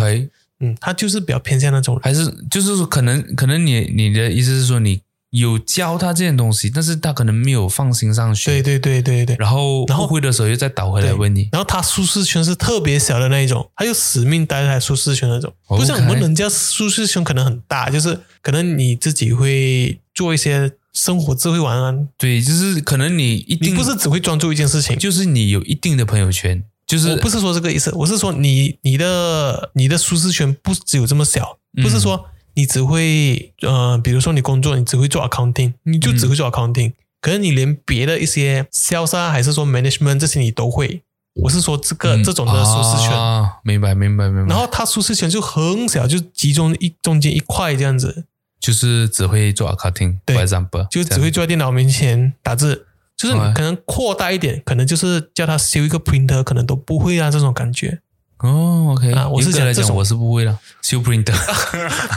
[0.60, 2.02] 嗯，他就是比较偏向那种人。
[2.04, 5.00] 还是就是说可能可能你你的意思是说你
[5.32, 9.36] 有教他这件东西，但是他可能没有放心上学，对对对对对。
[9.38, 11.48] 然后然后不会的时候又再倒回来问你。
[11.50, 24.98] 然后他舒适圈是特别小的那一种，他就死命待在舒适圈那种，不像我们人家舒适圈可能很大，就是可能你自己会做一些生活智慧玩啊，对，就是可能你一定你不是只会专注一件事情。
[24.98, 41.02] 就是你有一定的朋友圈，就是我不是说这个意思，我是说你你的你的舒适圈不只有这么小，嗯不是说你只会呃，比如说你工作你只会做 accounting，你就只会做 accounting，、可是你连别的一些 sales 啊，还是说 management 这些你都会。
[41.34, 44.54] 我是说这个、嗯这种的舒适圈，啊，明白明白明白。
[44.54, 48.24] 然后它舒适圈就很小，就集中一中间一块这样子，
[48.60, 52.86] 就是只会做 accounting，对 for example，就只会坐在电脑面前打字。
[53.14, 58.00] 就是可能扩大一点，可能就是叫他修一个 printer，可能都不会啊，这种感觉。
[58.42, 59.12] 哦，OK。
[59.12, 59.96] 啊我是严格来讲，讲这种。
[59.96, 61.32] 我是不会的 s u p r i n t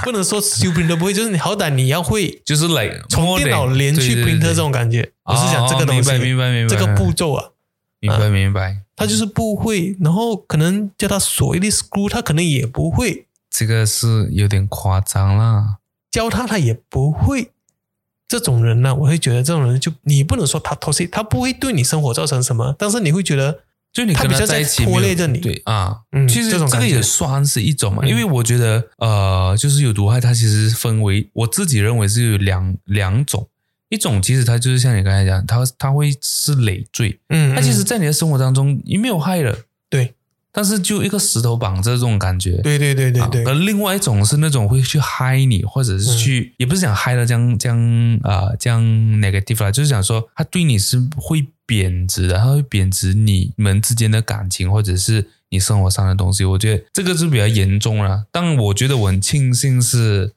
[0.03, 5.11] 不能说修 printer 不会，就是你好歹你要会就是 like 从电脑连去 printer 这种感觉。
[5.23, 7.49] 我是讲这个东西，哦明白明白明白，这个步骤啊，
[7.99, 15.77] 明白明白，他就是不会，然后可能叫他所谓的 screw，他可能也不会，这个是有点夸张啦。
[16.11, 17.51] 教他他也不会。
[18.27, 23.59] 这种人呢，我会觉得这种人就你不能说他 toxic，他不会对你生活造成什么，但是你会觉得
[23.95, 25.39] 就你跟他比较在在一起拖累着你。
[25.39, 28.09] 对啊，嗯其实这个也算是一种嘛，嗯。
[28.09, 33.47] 因为我觉得呃，就是有毒害，它其实分为我自己认为是有两两种，
[33.89, 37.85] 一种其实它就是像你刚才讲，它它会是累赘，嗯，它其实嗯。
[37.85, 39.61] 在你的生活当中你没有害了，对
[40.55, 56.45] 但是就一个石头绑着这种感觉，对对对对啊对，而另外一种是那种会去嗨你，或者是去，也不是讲嗨了这样这样啊、这样 negative 啦，就是想说他对你是会贬值的，他会贬值你们之间的感情，或者是你生活上的东西。
[56.45, 58.23] 我觉得这个是比较严重了。
[58.31, 60.31] 但我觉得我很庆幸是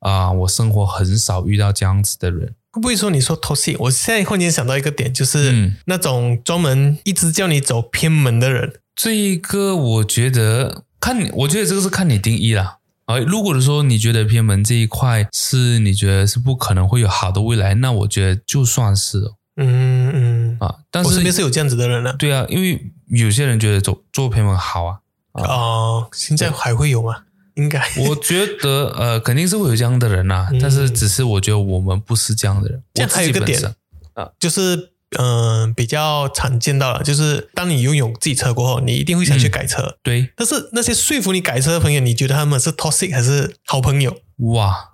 [0.00, 2.54] 啊、我生活很少遇到这样子的人。
[2.72, 3.76] 会不会说你说 toxic？
[3.78, 8.74] 我现在忽然间想到一个点，就是嗯那种专门一直叫你走偏门的人。
[8.94, 12.78] 这一个我觉得看你，我觉得这个是看你定义啦。
[13.06, 20.76] 啊，如果说你觉得偏门这一块是你觉得是不可能会有好的未来，那我觉得就算是哦嗯嗯，啊。
[20.90, 24.98] 但我身边是是有这样子的人呢、对啊，因为有些人觉得做做偏门好啊，
[25.32, 27.24] 哦，现在还会有吗？
[27.54, 27.82] 应该。
[28.08, 32.82] 我觉得呃肯定是会有这样的人呐、嗯但是只是我觉得我们不是这样的人。
[32.94, 33.74] 这样还有一个点我自己
[34.14, 39.98] 本身就是嗯、比较常见到了，就是当你拥有自己车过后，你一定会想去改车。
[40.02, 44.20] 对，但是那些说服你改车的朋友，你觉得他们是 toxic 还是好朋友？
[44.36, 44.92] 哇，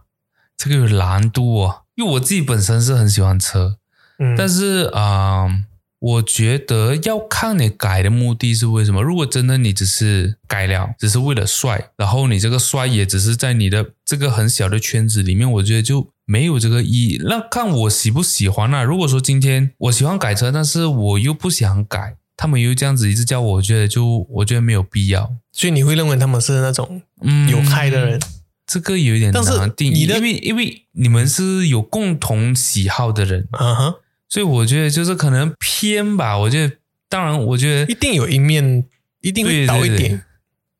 [0.57, 3.77] 这个有难度哦，因为我自己本身是很喜欢车，
[4.19, 5.47] 嗯，但是啊、
[6.01, 9.03] 我觉得要看你改的目的是为什么。
[9.03, 17.21] 如果真的你只是改了，只是为了帅，然后你这个帅也只是在你的这个很小的圈子里面，我觉得就没有这个意义。
[17.25, 18.83] 那看我喜不喜欢啊。
[18.83, 25.33] 如果说今天我喜欢改车，但是我又不想改，他们又这样子一直叫我，我觉得就我觉得没有必要。
[25.51, 28.21] 所以你会认为他们是那种嗯，有害的人？
[28.67, 33.95] 这个有一点难定义，因为因为你们是有共同喜好的人，啊哈，
[34.29, 36.37] 所以我觉得就是可能偏吧。
[36.37, 36.77] 我觉得，
[37.09, 38.85] 当然，我觉得一定有一面，
[39.23, 40.23] 一定会倒一点，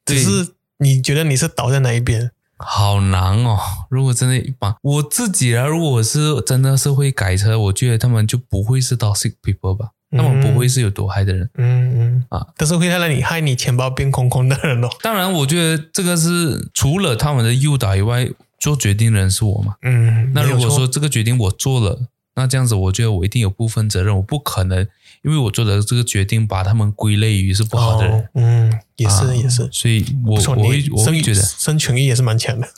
[0.05, 2.31] 对只是你觉得你是倒在哪一边？
[2.59, 3.59] 好难哦。
[3.89, 11.49] 如果真的一般，我自己啊，如果我是真的是会改车，我觉得他们就不会是 toxic people 吧，他们不会是有多害的人。
[11.55, 14.89] 嗯嗯啊，但是会让你害你钱包变空空的人哦。
[15.03, 19.75] 当然，我觉得这个是除了他们的诱导以外，做决定的人是我嘛。
[19.83, 22.01] 嗯，那如果说这个决定我做了，
[22.35, 24.87] 那这样子，我觉得我一定有部分责任，我不可能
[25.23, 28.19] 因为我做的这个决定把他们归类于是不好的人。
[28.19, 32.69] 哦，嗯，也是、啊也是，所以我，我会我会觉得，生存欲也是蛮强的。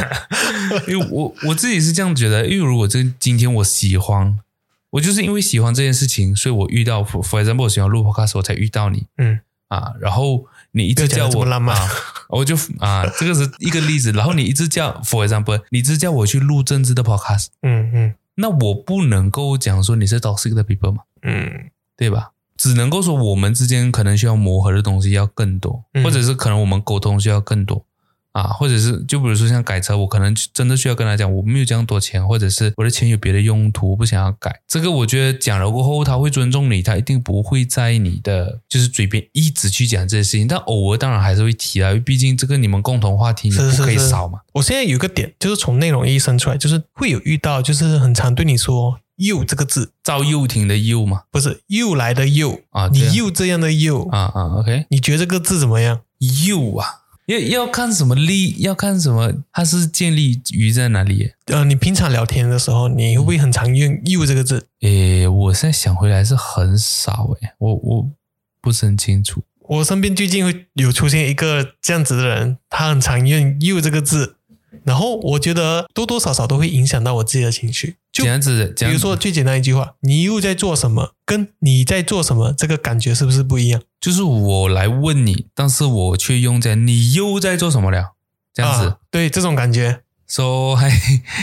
[0.88, 4.38] 因为我我自己是这样觉得，因为如果这今天我喜欢，
[4.90, 9.06] 我就是因为喜欢这件事情，所以我遇到，for example，我喜欢录 podcast，我才遇到你。
[9.18, 9.40] 嗯。
[9.68, 11.90] 啊，然后你一直叫我得这么浪漫啊，
[12.28, 18.14] 我就啊，这个是一个例子，然后你一直叫，for example，你一直叫我去录政治的 podcast，嗯嗯。
[18.36, 22.30] 那我不能够讲说你是 toxic 的 people 嘛，嗯对吧？
[22.56, 27.84] 只能够说我们之间可能需要磨合的东西要更多，嗯或者是可能我们沟通需要更多
[28.32, 34.60] 啊，或者是就比如说像改车，我可能真的需要跟他讲，我没有这样多钱，或者是我的钱有别的用途，我不想要改。
[34.66, 44.40] 这个我觉得讲了过后，他会尊重你，他一定不会在你的就是嘴边一直去讲这些事情，但偶尔当然还是会提啊，因为毕竟这个你们共同话题你不可以是是是少嘛。
[44.54, 56.00] 我现在有一个点，就是从内容意义生出来，就是会有遇到，就是很常对你说“又”这个字，赵又廷的又嘛，不是“又来的又”啊你又这样的又，啊啊，OK，你觉得这个字怎么样？
[56.46, 57.02] 又啊。
[57.26, 61.32] 要要看什么立，要看什么，它是建立于在哪里？
[61.46, 64.68] 呃，你平常聊天的时候，你会不会很常用“又”这个字？
[64.82, 68.10] 诶，我现在想回来是很少诶，我我
[68.60, 69.42] 不是很清楚。
[69.68, 74.36] 我身边最近会有出现一个这样子的人，他很常用“又”这个字，
[74.84, 77.96] 然后我觉得多多少少都会影响到我自己的情绪。
[78.12, 83.82] 就这样子，比如说最简单一句话，你又在做什么，跟你在做什么，这个感觉是不是不一样？
[84.00, 88.14] 就是我来问你，但是我却用在你又在做什么了？
[88.54, 90.90] 这样子啊，对这种感觉，说还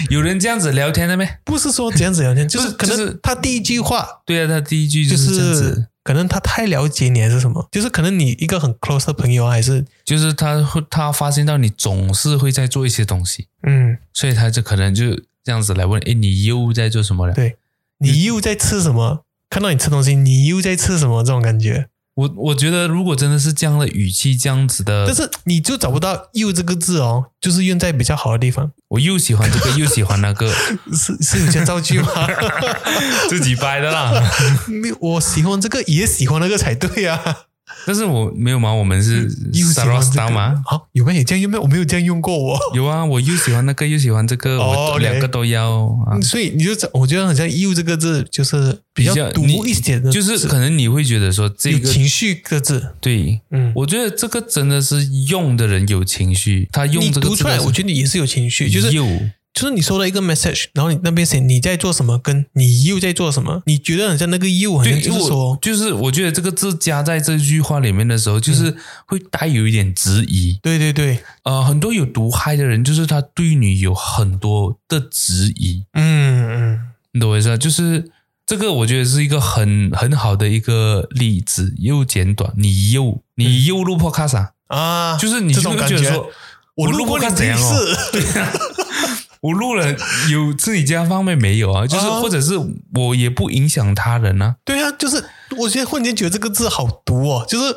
[0.10, 1.28] 有人这样子聊天的没？
[1.44, 17.34] 不是说这样子聊天，就是可是能他第一句话对啊，他第一句就就是这样是子，可能他太了解你还是什么，就是可能你一个很 close 的朋友啊还是就是他会他发现到你总是会在做一些东西，嗯，所以他就可能就这样子来问，诶，你又在做什么了？
[17.34, 17.58] 对
[18.00, 19.24] 你又在吃什么？
[19.50, 21.24] 看到你吃东西，你又在吃什么？
[21.24, 30.54] 这种感觉，我我觉得如果真的是这样的语气，这样子的，但是你就找不到“又”这个字哦，就是用在比较好的地方，我又喜欢这个，又喜欢那个，
[30.94, 32.10] 是是有些造句吗？
[33.30, 34.14] 自己掰的啦。
[35.02, 37.20] 我喜欢这个，也喜欢那个才对啊。
[37.86, 41.64] 但是我没有嘛，我们是 s a r 欢 a s 这 t 个嘛，好，有没有这样用没有？
[41.64, 42.58] 我没有这样用过我。
[42.74, 46.20] 有啊，我又喜欢那个，又喜欢这个，哦我两个都要啊。
[46.22, 52.96] 所以你就，我觉得好像““you” ”这个字就是比较毒你一点的字，就是可能你会觉得说这有个情绪的字。
[53.02, 59.06] 对，嗯，我觉得这个真的是用的人有情绪，他用这个读出来，我觉得也是有情绪，就是又
[59.54, 70.58] 就是你收到一个 message，然后你那边写你在做什么，跟你又在做什么，你觉得很像那个又好像对，就是我说，就是我觉得这个字加在这句话里面的时候，就是会带有一点质疑。
[70.64, 76.80] 对对对，呃，很多有毒害的人，就是他对你有很多的质疑，嗯嗯，
[77.12, 77.58] 你懂我意思啊？
[77.58, 78.10] 就是
[78.48, 85.98] 这个，我觉得是一个很很好的一个例子，又简短，你又你又录 podcast 啊，啊，就是你就这种感觉
[86.76, 87.56] 我录过你哦？
[87.56, 88.22] 次，
[89.44, 89.96] 我录了
[90.32, 91.86] 有自己家方面没有啊？
[91.86, 92.54] 就是啊或者是
[92.96, 94.56] 我也不影响他人啊。
[94.66, 95.24] 对啊，就是
[95.60, 97.76] 我现在忽然间觉得这个字好毒哦，就是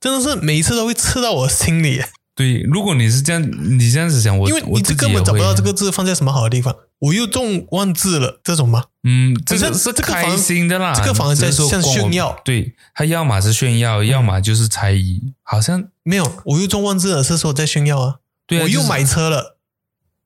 [0.00, 2.02] 真的是每一次都会刺到我心里，
[2.34, 3.42] 对，如果你是这样，
[3.78, 8.84] 你这样子想，我因为我你这根本找不到这个字放在什么好的地方，我又中万字了，这种吗？
[9.02, 18.14] 嗯，这可是个是开这个反而心的啦，这个反而在说像炫耀对他要么是炫耀，要么就是猜疑，好像没有，我又中万字了，是说在炫耀啊，
[18.46, 19.58] 对啊，我又买车了，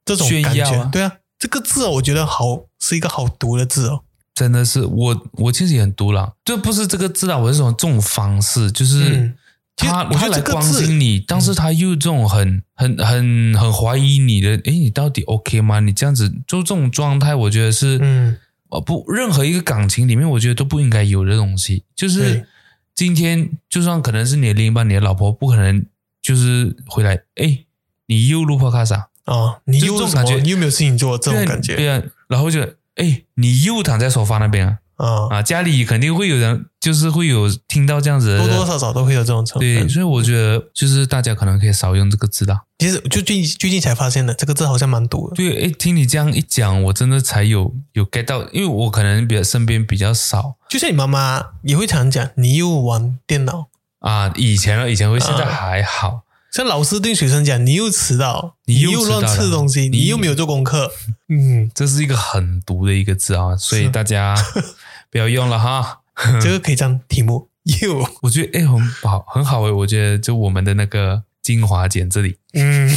[0.05, 4.03] 这种炫感觉，耀啊对啊，这个字哦，我觉得好是一个好毒的字哦，
[4.35, 9.33] 真的是我，我其实也很毒了，就不是这个字啊，我是说这种方式，就是
[9.77, 15.81] 他他来关心你，但是他又这种很很很很怀疑你的，诶，你到底 OK 吗？
[15.81, 18.37] 你这样子就这种状态，我觉得是，嗯
[18.71, 21.85] 呃，不，任何一个感情里面，我觉得都不应该有的东西。
[21.95, 22.47] 就是
[22.95, 25.85] 今天，就算可能是你的另一半，你的老婆，不可能
[26.23, 27.67] 就是回来，诶，
[28.07, 29.07] 你又录 podcast 啊？
[29.25, 31.16] 啊，你就又这种感觉你有没有事情做？
[31.18, 32.61] 这种感觉对啊，然后就，
[32.97, 34.79] 哎，你又躺在沙发那边啊？
[34.97, 39.89] 啊，啊，家里肯定会有人，就是会有听到这样子，多多少少都会有这种成对，分。
[39.89, 42.61] 所以我觉得就是大家可能可以少用这个字啦。
[42.79, 45.35] 其实就最最近才发现的，这个字好像蛮多的。
[45.35, 53.68] 对，哎，听你这样一讲，我真的才有有 get 到，因为我可能比较身边比较少就像你妈妈也会常讲，你又玩电脑。
[54.01, 56.24] 啊，以前了，以前会，现在啊还好。
[56.55, 60.89] 像老师对学生讲，你又迟到，你又又乱吃东西，你你又没有做功课。
[61.29, 64.37] 嗯，这是一个很毒的一个字啊，所以大家
[65.11, 66.03] 不要用了哈。
[66.41, 67.49] 这个可以当题目。
[67.83, 72.37] 又， 我觉得诶，很好，很好诶，我觉得就我们的那个精华简这里。
[72.53, 72.89] 嗯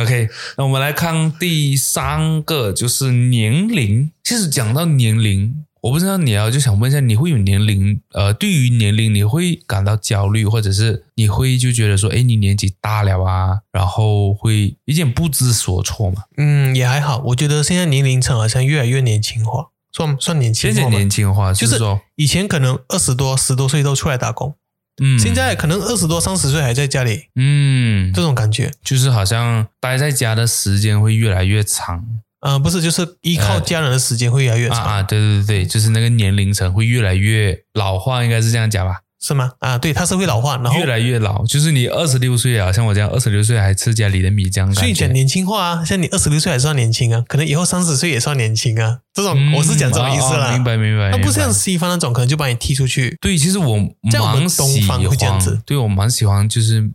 [0.00, 4.10] OK，那我们来看第三个，就是年龄。
[4.24, 16.22] 其实讲到年龄，我不知道你啊，就想问一下，你会有年龄呃，对于年龄你会感到焦虑，或者是你会就觉得说，哎，你年纪大了啊，然后会有点不知所措嘛？
[16.36, 17.18] 嗯，也还好。
[17.26, 24.54] 我觉得现在年龄层好像越来越年轻化，算算年轻化现在年轻化，就是说，以前可能二十多、十多岁都出来打工，
[25.02, 28.70] 嗯，现在可能二十多、三十岁还在家里，嗯，这种感觉。
[28.84, 32.06] 就是好像待在家的时间会越来越长
[32.42, 38.98] 呃，不是，就是依靠家人的时间会越来越长，啊啊，对对对，就是那个年龄层会越来越老化，应该是这样讲吧？
[39.20, 39.52] 是吗？
[39.60, 50.50] 啊，对，它是会老化，然后越来越老，就是你二十六岁啊，像我这样二十六岁还吃家里的米这样，所以讲年轻化啊，像你二十六岁还算年轻啊，可能以后三十岁也算年轻啊，这种、嗯我是讲这种意思啦。
[50.50, 51.12] 明白明白。
[51.12, 53.16] 那不像西方那种，可能就把你踢出去。
[53.20, 53.78] 对，其实我
[54.10, 56.90] 在我们蛮喜东方会这样子欢，对我蛮喜欢，就是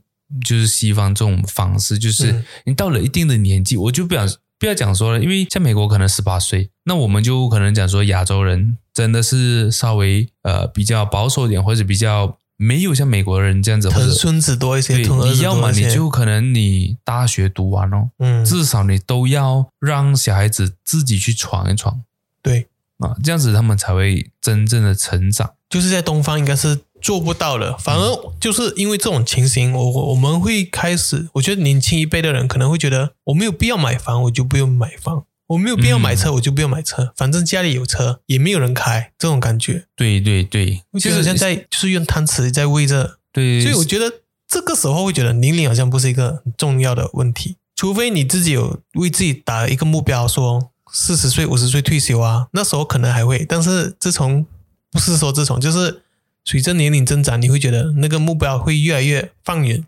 [0.46, 4.28] 就是西方这种方式，就是嗯你到了一定的年纪，我就不想
[4.60, 15.72] 不要讲说了，因为像美国可能十八岁，那我们就可能讲说亚洲人真的是稍微呃比较保守一点，或者比较没有像美国人这样子，或者疼孙子多一些，对，你要么。
[15.72, 22.02] 你就可能你大学读完哦，嗯，至少你都要让小孩子自己去闯一闯
[22.42, 25.54] 对，啊，这样子他们才会真正的成长。
[25.70, 44.12] 就是在东方应该是做不到了，反而就是因为这种情形，我我我们会开始，我觉得年轻一辈的人可能会觉得，我没有必要买房，我就不用买房；我没有必要买车，我就不用买车，反正家里有车，也没有人开，这种感觉，对对对，就好像在就是用贪吃在喂着，对，所以我觉得
[44.46, 53.46] 这个时候会觉得年龄好像不是一个很重要的问题，除非你自己有为自己打一个目标，说四十岁、五十岁退休啊，那时候可能还会。
[53.48, 54.46] 但是自从
[54.92, 56.02] 不是说自从，就是
[56.48, 59.84] 随着年龄增长，你会觉得那个目标会越来越放远。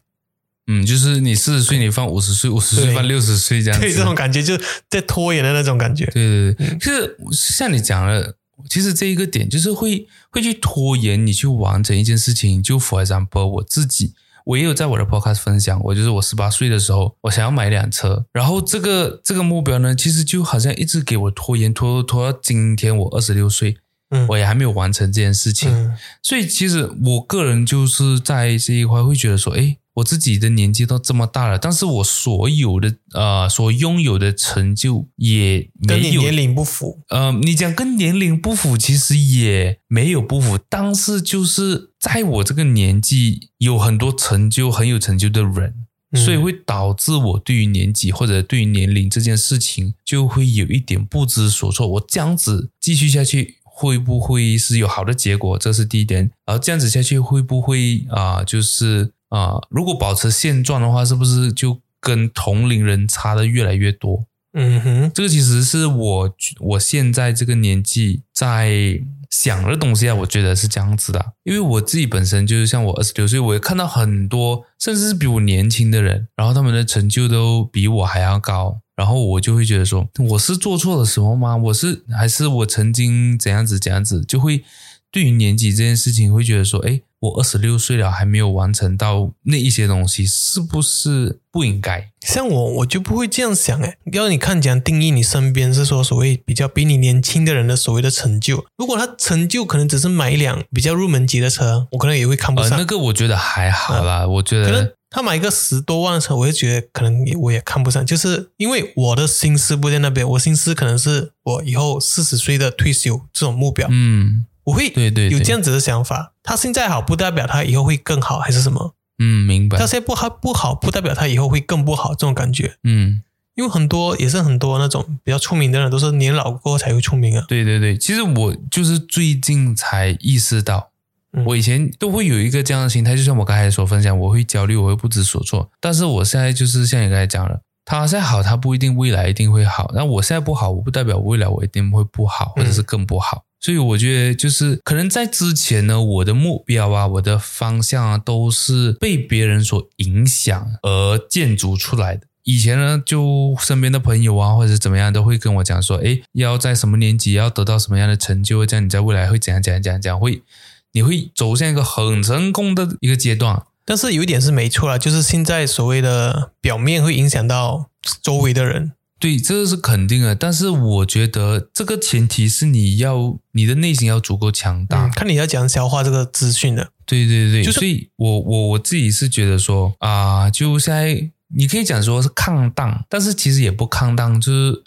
[0.67, 6.05] 嗯，就是你四十岁你放五十岁，五十岁放六十岁这样子，对，这种感觉就在拖延的那种感觉。
[6.07, 8.35] 对对对，嗯就是像你讲的，
[8.69, 12.61] 其实这一个点就是会会去拖延你去完成一件事情。
[12.61, 14.13] 就 for example，我自己
[14.45, 23.77] 我也有在我的 podcast 分享我，就是我十八岁的时候，我想要买一辆车，然后这个这个目标呢，其实就好像一直给我拖延拖拖到今天我二十六岁，
[24.09, 25.69] 嗯我也还没有完成这件事情。
[25.71, 37.01] 嗯所以其实我个人就是在这一块会觉得说，哎，我自己的年纪都这么大了，但是我所有的呃所拥有的成就也没有跟你年龄不符。
[37.09, 51.87] 呃，你讲跟年龄不符，其实也没有不符，但是就是在我这个年纪，有很多成就、很有成就的人，嗯所以会导致我对于年纪或者对于年龄这件事情，就会有一点不知所措。
[51.87, 55.57] 我这样子继续下去，会不会是有好的结果？
[55.57, 56.29] 这是第一点。
[56.45, 64.25] 然后这样子下去，会不会啊、就是啊、如果保持现状的话，是不是就跟同龄人差的越来越多？
[64.51, 68.99] 嗯哼，这个其实是我我现在这个年纪在
[69.29, 71.33] 想的东西啊，我觉得是这样子的。
[71.43, 81.55] 因为我自己本身就是像我二十六岁，我也看到很多甚至是比我年轻的人，然后他们的成就都比我还要高，然后我就会觉得说，我是做错了什么吗？
[81.55, 84.63] 我是还是我曾经怎样子怎样子，就会
[85.11, 92.09] 对于年纪这件事情会觉得说，哎，我二十六岁了还没有完成到那一些东西，是不是不应该？
[92.21, 93.97] 像我，我就不会这样想诶。
[94.13, 98.65] 要你看怎样定义你身边是说所谓比较比你年轻的人的所谓的成就。
[98.77, 102.77] 如果他成就可能只是买一辆比较入门级的车，我可能也会看不呃，上。
[102.77, 116.33] 那个我觉得还好啦，我觉得可能他买一个十多万的车，我会觉得可能也我也看不上，就是因为我的心思不在那边，我心思可能是我以后四十岁的退休这种目标，嗯，我会对对对有这样子的想法。
[116.43, 118.95] 他现在好，不代表他以后会更好，还是什么？
[119.19, 122.77] 嗯，明白他，现在不好不好，不代表他以后会更不好，这种感觉。
[122.83, 123.21] 嗯，
[123.55, 127.43] 因为很多也是很多那种比较出名的人，都是年老过后才会出名啊。
[127.47, 130.91] 对对对，其实我就是最近才意识到，
[131.33, 135.69] 嗯我以前都会有一个这样的心态，就像我刚才所分享，我会焦虑，我会不知所措。
[135.81, 137.59] 但是我现在就是像你刚才讲了，
[137.89, 139.91] 他现在好，他不一定未来一定会好。
[139.95, 143.43] 那我现在不好，我不代表未来我一定会不好，或者是更不好。
[143.59, 152.27] 所以我觉得就是可能在之前呢，我的目标啊，我的方向啊，都是被别人所影响而建筑出来的。
[152.43, 160.43] 以前呢，就身边的朋友啊，或者是怎么样，都会跟我讲说，哎，要在什么年纪要得到什么样的成就，这样你在未来会怎样怎样怎样怎样，会
[160.91, 163.63] 你会走向一个很成功的一个阶段。
[163.89, 167.89] 但是有一点是没错啦，就是现在所谓的表面会影响到
[168.21, 168.91] 周围的人。
[169.19, 175.07] 对，这个是肯定的，但是我觉得这个前提是你要你的内心要足够强大。
[175.07, 176.91] 嗯，看你要怎样消化这个资讯的。
[177.07, 184.83] 对对对，就是所以我我我自己是觉得说啊、就现在你可以讲说是抗荡，但是其实也不抗荡，就是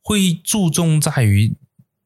[0.00, 1.56] 会注重在于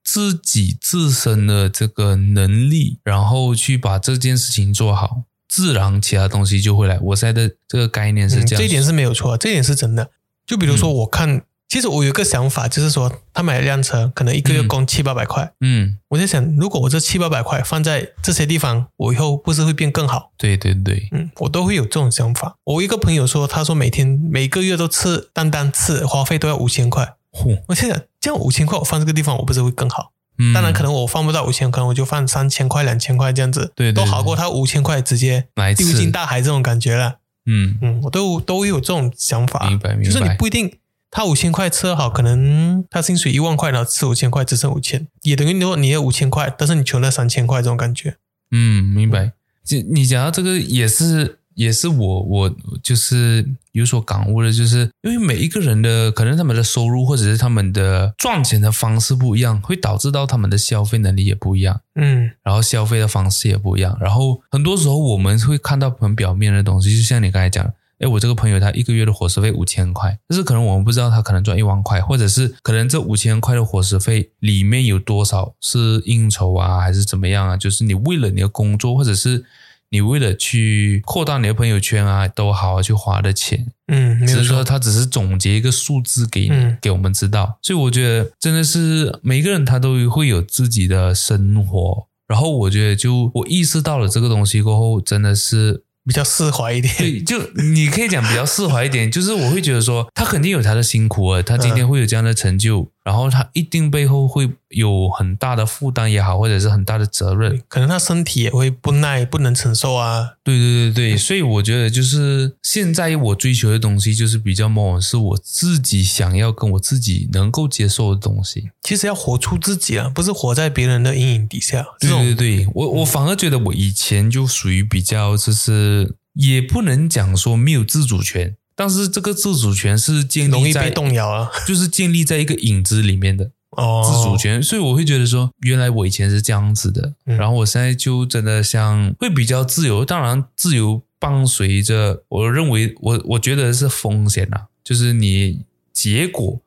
[0.02, 6.98] 自己自身的这个能力，然后去把这件事情做好，自然其他东西就会来。
[7.02, 10.08] 我现在的这个概念是嗯，这样，这一点是没有错，这一点是真的。
[10.46, 20.32] 就比如说，我看，其实我有一个想法，就是说，他买了辆车，可能一个月嗯供七八百块，嗯，我在想，如果我这七八百块放在这些地方，我以后不是会变更好？
[20.38, 22.56] 对对对，嗯，我都会有这种想法。
[22.64, 27.16] 我一个朋友说，他说每天每个月都吃，单单吃花费都要五千块。
[27.32, 30.12] 嚯，我现在这样五千块，我放这个地方，我不是会更好？
[30.38, 37.18] 嗯，当然，可能我放不到五千，可能我就放三千块、两千块这样子，对对都好过他五千块直接丢进大海这种感觉了。
[37.46, 40.72] 嗯，嗯，我都都有这种想法，明白明白就是你不一定
[41.10, 48.16] 他五千块吃好，可能他薪水一万块，然后吃五千块，只剩五千，也等于你说你有五千块，但是你求了三千块这种感觉。
[48.50, 49.32] 嗯，明白。
[49.64, 63.96] 这你讲到这个也是也是我我就是有所感悟的，就是因为每一个人的可能他们的收入或者是他们的赚钱的方式不一样，会导致到他们的消费能力也不一样，嗯然后消费的方式也不一样。
[64.00, 67.74] 然后很多时候我们会看到很表面的东西，就像你刚才讲的。
[67.98, 77.56] 哎，我这个朋友他一个月的伙食费五千块，但是可能我们不知道他可能赚一万块，或者是可能这五千块的伙食费里面有多少是应酬啊，还是怎么样啊？
[77.56, 79.44] 就是你为了你的工作，或者是
[79.92, 84.64] 你为了去扩大你的朋友圈啊，都好好去花的钱，嗯，没只是说。
[84.64, 87.58] 他只是总结一个数字给你、嗯给我们知道。
[87.60, 96.94] 所以我觉得真的是每一个人他都会有自己的生活，然后我觉得就我意识到了这个东西过后，真的是比较释怀一点。
[96.96, 107.60] 对，就你可以讲比较释怀一点，就是我会觉得说，他肯定有他的辛苦啊，他今天会有这样的成就，然后他一定背后会有很大的负担也好，或者是很大的责任。
[107.68, 110.34] 可能他身体也会不耐，不能承受啊。
[110.44, 118.70] 对对对对， 所以我觉得就是现在我追求的东西，就是比较 more 是我自己想要跟我自己能够接受的东西。
[118.82, 121.84] 其实要活出自己啊，不是活在别人的阴影底下。
[121.98, 131.50] 对对对，我我反而觉得我以前就属于比较，就是也不能讲说没有自主权，但是这个自主权是建立在容易被动摇啊。
[131.66, 137.36] 就是建立在一个影子里面的哦，自主权，所以我会觉得说，原来我以前是这样子的，嗯。
[137.36, 146.60] 然后我现在就真的像会比较自由，当然自由伴随着我认为我我觉得是风险啊，就是你结果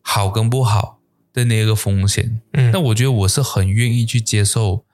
[0.00, 0.98] 好跟不好
[1.32, 4.84] 的那个风险，嗯，那我觉得我是很愿意去接受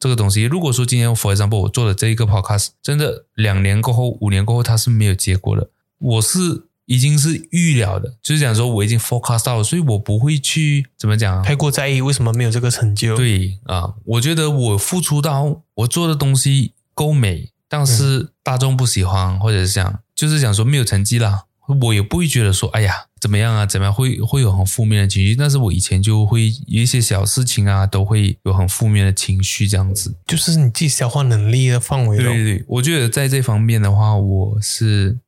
[0.00, 0.42] 这个东西。
[0.42, 5.70] 如果说今天，for example，我做的这一个 podcast，真的两年过后、五年过后，它是没有结果的，
[6.02, 11.44] 我是已经是预料的，就是讲说我已经 forecast 到了，所以我不会去怎么讲啊？
[11.44, 21.44] 太过在意为什么没有这个成就。，对啊，我觉得我付出到我做的东西够美，但是大众不喜欢，或者是讲就是讲说没有成绩啦，
[21.82, 25.36] 我也不会觉得说哎呀怎么样啊，怎么样会会有很负面的情绪。
[25.36, 30.16] 但是我以前就会有一些小事情啊，都会有很负面的情绪这样子。
[30.26, 32.24] 就是你自己消化能力的范围咯。
[32.24, 35.21] 对对对，我觉得在这方面的话，我是有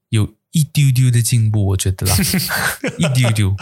[0.55, 2.17] 一丢丢的进步，我觉得啦，
[2.97, 3.57] 一丢丢。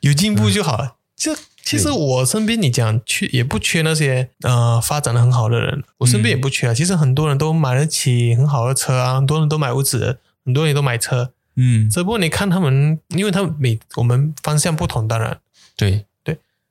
[0.00, 0.96] 有进步就好了。
[1.16, 6.74] 这其实我身边你讲缺也不缺那些呃发展的很好的人，我身边也不缺啊。
[6.74, 11.32] 其实很多人都买得起很好的车啊，很多人都买屋子，很多人都买车。
[11.56, 15.40] 嗯，只不过你看他们，因为他们每我们方向不同，当然，
[15.76, 16.06] 对，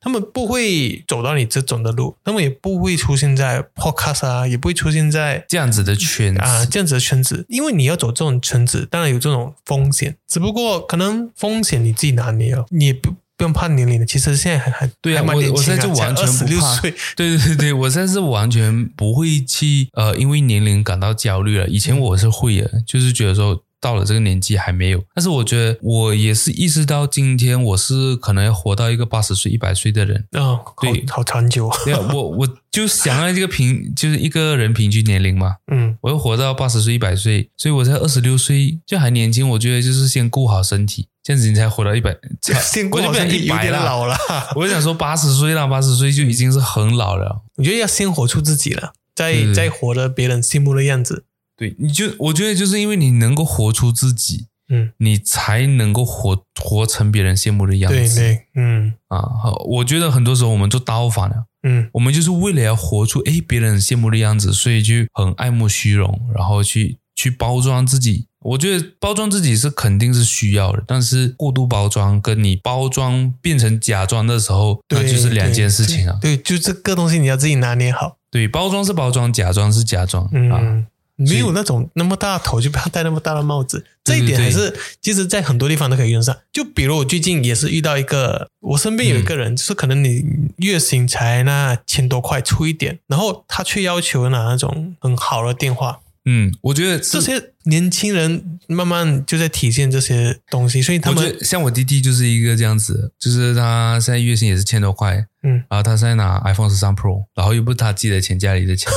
[0.00, 14.06] 他们不会走到你这种的路，他们也不会出现在 podcast 啊，也不会出现在这样子的圈子啊这样子的圈子，因为你要走这种圈子，当然有这种风险，只不过可能风险你自己拿捏了，你也不不用怕年龄的。
[14.06, 16.80] 其实现在还还对啊，我我现在就完全不怕。
[16.80, 21.66] 对对对对，我现在是完全不会去呃，因为年龄感到焦虑了。
[21.66, 23.62] 以前我是会的，就是觉得说。
[23.86, 31.70] 到了这个年纪还没有，但是我觉得我也是意识到，今天我是可能要活到一个八十岁、一百岁的人啊，对，好长久。
[31.84, 39.48] 对啊，我 我就想要这个平，就是一个人平均年龄嘛，嗯，我要活到八十岁、一百岁，所以我才二十六岁就还年轻。
[39.50, 42.12] 我觉得就是先顾好身体，这样子你才活到一百。
[42.60, 44.16] 先顾好身体，有点老了。
[44.56, 47.42] 我就想说八十岁了，八十岁就已经是很老了。
[47.54, 51.26] 我觉得要先活出自己了，再再活得别人羡慕的样子。
[51.56, 57.98] 对，你就我觉得就是因为你能够活出自己，嗯，你才能够活活成别人羡慕的样子。
[57.98, 68.26] 对对，嗯啊，好，我觉得很多时候我们做刀法呢，嗯，我们就是为了要活出哎别人羡慕的样子，所以就很爱慕虚荣，然后去去包装自己。
[68.40, 76.16] 我觉得包装自己是肯定是需要的，但是过度包装跟你包装变成假装的时候，那就是两件事情啊。
[76.20, 78.18] 对，就这个东西你要自己拿捏好。
[78.30, 80.84] 对，包装是包装，假装是假装啊。
[81.16, 83.84] 没有那种那么大的头，就不要戴那么大的帽子。
[84.04, 86.36] 这一点还是，其实，在很多地方都可以用上。
[86.52, 90.22] 就比如我最近也是遇到一个，我身边有一个人，就是可能你
[90.58, 96.00] 月薪才那千多块出一点，然后他却要求拿那种很好的电话。
[96.28, 108.92] 嗯，我觉得这些年轻人慢慢就在体现这些东西，所以他们像我弟弟就是一个这样子，就是他现在月薪也是千多块，嗯，然后他现在拿 iPhone 十三 Pro，然后又不是他自己的钱，家里的钱，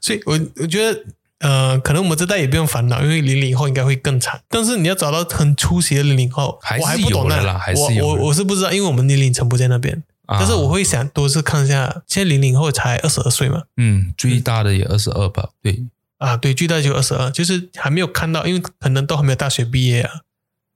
[0.00, 0.98] 所以我我觉得
[1.40, 4.40] 呃，可能我们这代也不用烦恼，因为零零后应该会更惨。
[4.48, 15.84] 但是你要找到很出息的零零后，我还不懂那啦，还是我我我是不知道，因为我们年龄层不在那边，但是我会想多次看一下，现在零零后才二十二岁嘛，嗯，最大的也二十二吧，对。
[16.24, 20.10] 啊，对，最大就二十二，就是还没有看到，因为可能都还没有大学毕业啊。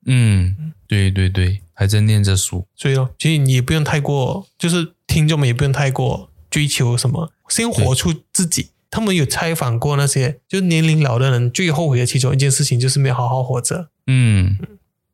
[0.06, 8.70] 嗯，对对对，还在念着书，所以咯，其实你也不用太过，就是听众们也不用太过追求什么，先活出自己。
[8.90, 13.90] 他们有采访过那些就年龄老的人，最后悔的其中一件事情就是没有好好活着。
[14.06, 14.56] 嗯，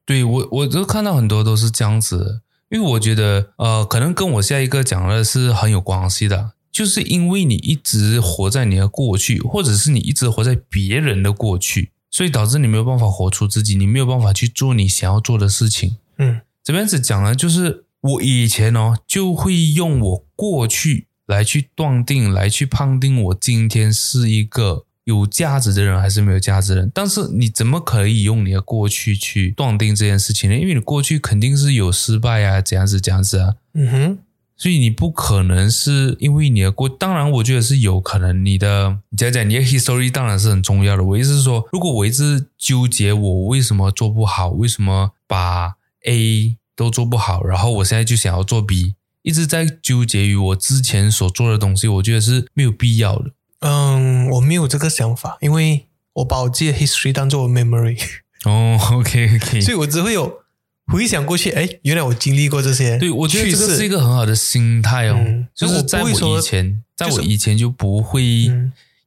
[0.07, 6.53] 对我我都看到很多都是这样子，因为我觉得呃，可能跟我下一个讲的是很有关系的。
[6.75, 15.99] 就是因为你一直活在你的过去，或者是你一直活在别人的过去，所以导致你没有办法活出自己，你没有办法去做你想要做的事情。
[16.19, 17.33] 嗯，怎么样子讲呢？
[17.33, 26.91] 就是我以前哦，就会用我过去来去断定，来去判定我今天是一个有价值的人还是没有价值的人。
[26.93, 30.57] 但是你怎么可以用你的过去去断定这件事情呢？
[30.57, 33.55] 因为你过去肯定是有失败啊，怎样子，怎样子啊。
[33.75, 34.19] 嗯哼。
[34.57, 41.03] 所以你不可能是因为你的过，当然我觉得是有可能你的，你讲讲你的 history 当然是很重要的。
[41.03, 45.75] 我意思是说，如果我一直纠结我为什么做不好，为什么把
[46.07, 53.33] A 都做不好，然后我现在就想要做 B，一直在纠结于我之前所做的东西，我觉得是没有必要的。
[53.61, 58.01] 嗯，我没有这个想法，因为我把我自己的 history 当做 memory。
[58.45, 60.44] 哦，OK OK， 所以我只会有。
[60.93, 62.99] 回想过去，哎，原来我经历过这些。
[62.99, 65.45] 对，我觉得这个是一个很好的心态哦。
[65.55, 68.51] 就是在我以前，在我以前就不会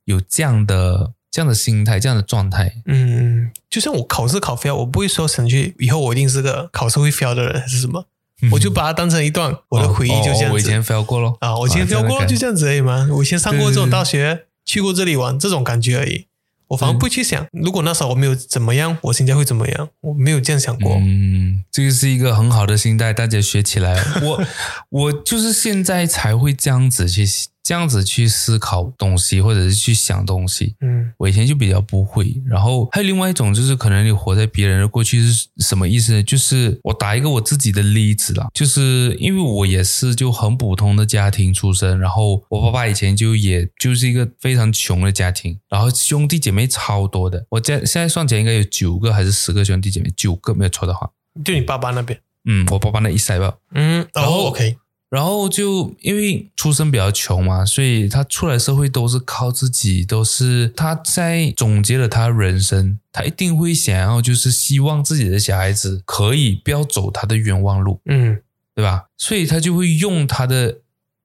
[0.06, 2.74] 有这样的这样的心态，这样的状态。
[2.86, 8.06] 嗯，就像我考试考 fail，我不会说想去以后我一定是个考试会 fail 的人，还是什么？
[8.52, 10.52] 我就把它当成一段我的回忆，就这样子。
[10.52, 11.36] 我以前 fail 过咯。
[11.40, 13.10] 啊，我以前 fail 过，就这样子而已嘛。
[13.12, 16.27] 我以前上过这种大学，去过这里玩，这种感觉而已。
[16.68, 19.90] 我反而不去想，如果那时候我没有怎么样，我现在会怎么样？
[20.02, 20.96] 我没有这样想过。
[20.98, 24.04] 嗯，这个是一个很好的心态，大家学起来。
[24.22, 24.44] 我
[24.90, 27.26] 我就是现在才会这样子去。
[27.68, 32.42] 这样子去思考东西，或者是去想东西，嗯，我以前就比较不会。
[32.46, 36.24] 然后还有另外一种，就是可能你活在别人的过去是什么意思呢？
[36.24, 51.12] 就是我打一个我自己的例子啦，就是因为我也是就很普通的家庭出身，然后我爸爸以前就也就是一个非常穷的家庭，然后兄弟姐妹超多的，我家现在算起来应该有九个还是十个兄弟姐妹，九个没有错的话，
[51.44, 54.78] 就你爸爸那边，嗯，我爸爸那一塞吧，嗯，然后 OK。
[55.10, 68.42] 然后就因为出身比较穷嘛，所以他出来社会都是靠自己，都是他在总结了他人生，他一定会想要就是希望自己的小孩子可以不要走他的冤枉路，嗯，
[68.76, 69.06] 对吧？
[69.18, 70.80] 所以他就会用他的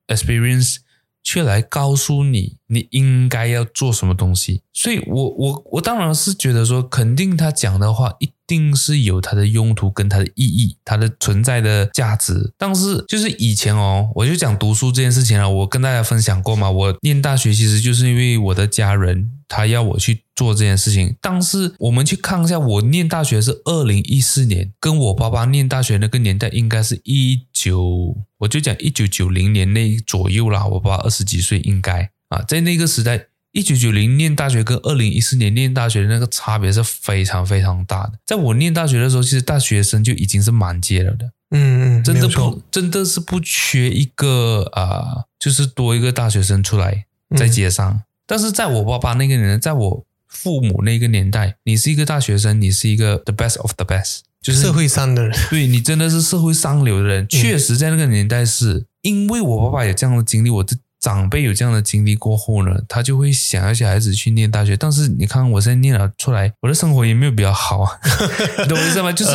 [0.07, 0.77] experience
[1.25, 4.63] 去来告诉你你应该要做什么东西。
[4.73, 8.31] 所以我我我当然是觉得说，肯定他讲的话一。
[8.53, 12.53] 定是有它的用途跟它的意义，它的存在的价值。
[12.59, 21.17] 但是就是以前哦，我就讲读书这件事情啊，我跟大家分享过嘛，我念大学其实就是因为我的家人他要我去做这件事情。
[21.23, 30.67] 但是我们去看一下，我念大学是二零一四年，跟我爸爸念大学那个年代应该是一九，我就讲一九九零年那左右啦。
[30.67, 33.29] 我爸爸二十几岁，应该啊，在那个时代。
[33.53, 38.13] 一九九零念大学跟二零一四年念大学的那个差别是非常非常大的。
[38.27, 41.33] 在我念大学的时候，其实大学生就已经是满街了的。
[41.51, 47.05] 嗯嗯，真的不真的是不缺一个啊，就是多一个大学生出来
[47.37, 48.03] 在街上。
[48.27, 55.39] 但是在我爸爸那个年代，在我父母那个年代，你是一个大学生，你是一个 the best of the best，就是社会上的人。
[55.51, 57.29] 对你真的是社会上流的人。
[57.29, 60.75] 确实，在那个年代，是因为我爸爸有这样的经历，我这。
[61.03, 64.77] 长辈有这样的经历过后呢，他就会想要小孩子去念大学。
[64.77, 67.99] 但是你看，我现在念了出来，我的生活也没有比较好啊，
[68.69, 69.13] 懂我意思吗？
[69.13, 69.33] 就是。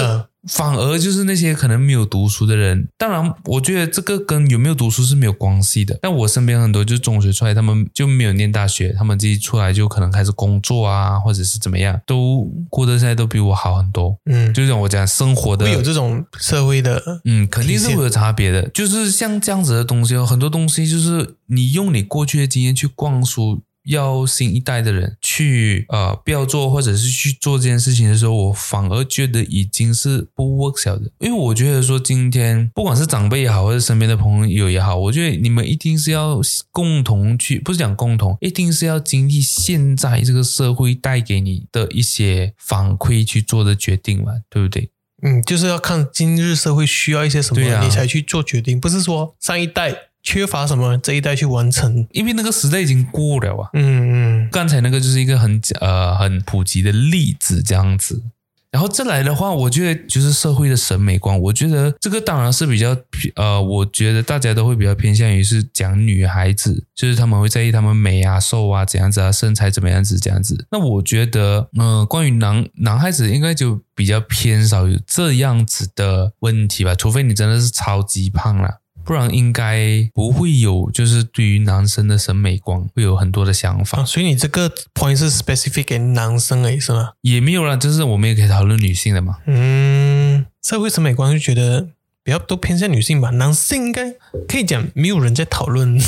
[0.47, 5.97] 反而就是那些可能没有读书的人，当然，我觉得这个跟有没有读书是没有关系的。
[6.01, 14.17] 但我身边很多就是中学出来，他们就没有念大学，他们自己出来就可能开始工作啊，或者是怎么样，都过得现在都比我好很多。
[14.25, 18.69] 嗯，就像我讲生活的，会有这种社会的，嗯，肯定是会有差别的。
[18.69, 23.63] 就是像这样子的东西，很多东西就是你用你过去的经验去灌输。
[23.87, 36.39] 要新一代的人去呃不要做或者是去做这件事情的时候，我反而觉得已经是不 work 小的，因为我觉得说今天不管是长辈也好，或者身边的朋友也好，我觉得你们一定是要
[36.71, 44.91] 共同去，不是讲共同，一定是要经历现在这个社会带给你的一些反馈去做的决定嘛，对不对？
[45.23, 50.06] 嗯，就是要看今日社会需要一些什么，你才去做决定，不是说上一代。
[50.27, 52.05] 缺乏什么这一代去完成？
[52.11, 53.69] 因为那个时代已经过了啊。
[53.71, 58.21] 嗯嗯，刚才那个就是一个很呃很普及的例子，这样子。
[58.69, 62.93] 然后再来的话，我觉得就是社会的审美观，我觉得这个当然是比较
[63.35, 70.67] 呃，我觉得大家都会比较偏向于是讲女孩子，就是他们会在意他们美啊、瘦啊、怎样子啊、身材怎么样子这样子。
[70.69, 78.81] 那我觉得，嗯，关于男男孩子应该就比较偏少有这样子的问题吧，除非你真的是超级胖了。
[79.07, 84.03] 不然应该不会有，就是对于男生的审美观会有很多的想法。
[84.03, 87.11] 所以你这个 point 是 specific 给男生而已是吗？
[87.21, 89.37] 也没有啦，就是我们也可以讨论女性的嘛。
[89.45, 91.87] 嗯，社会审美观就觉得
[92.21, 94.11] 比较都偏向女性吧，男性应该
[94.45, 96.03] 可以讲没有人在讨论的。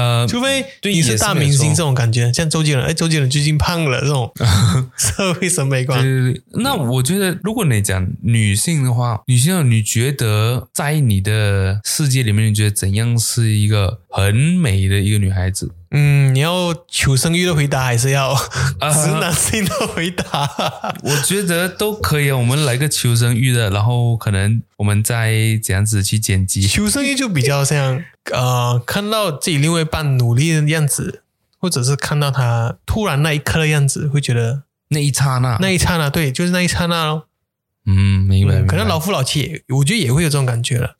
[0.00, 4.32] 呃，除非你是大明星这种感觉，像周杰伦，哎，周杰伦最近胖了这种
[4.96, 6.00] 社会审美观。
[6.00, 15.70] 对对对，那我觉得，如果你讲女性的话，女性，你觉得在你的世界里面，你觉得怎样是一个很美的一个女孩子？
[15.92, 18.32] 嗯，你要求生欲的回答，还是要
[18.94, 20.48] 直男性的回答？
[21.02, 22.36] 我觉得都可以啊。
[22.36, 26.62] 我们来个求生欲的，然后可能我们再这样子去剪辑。
[26.62, 31.24] 求生欲就比较像呃，看到自己另外一半努力的样子，
[31.58, 37.26] 或者是看到他突然那一刻的样子，会觉得那一刹那，那一刹那，对，就是那一刹那咯。
[37.86, 38.62] 嗯，明白。
[38.62, 40.94] 可能老夫老妻，我觉得也会有这种感觉了，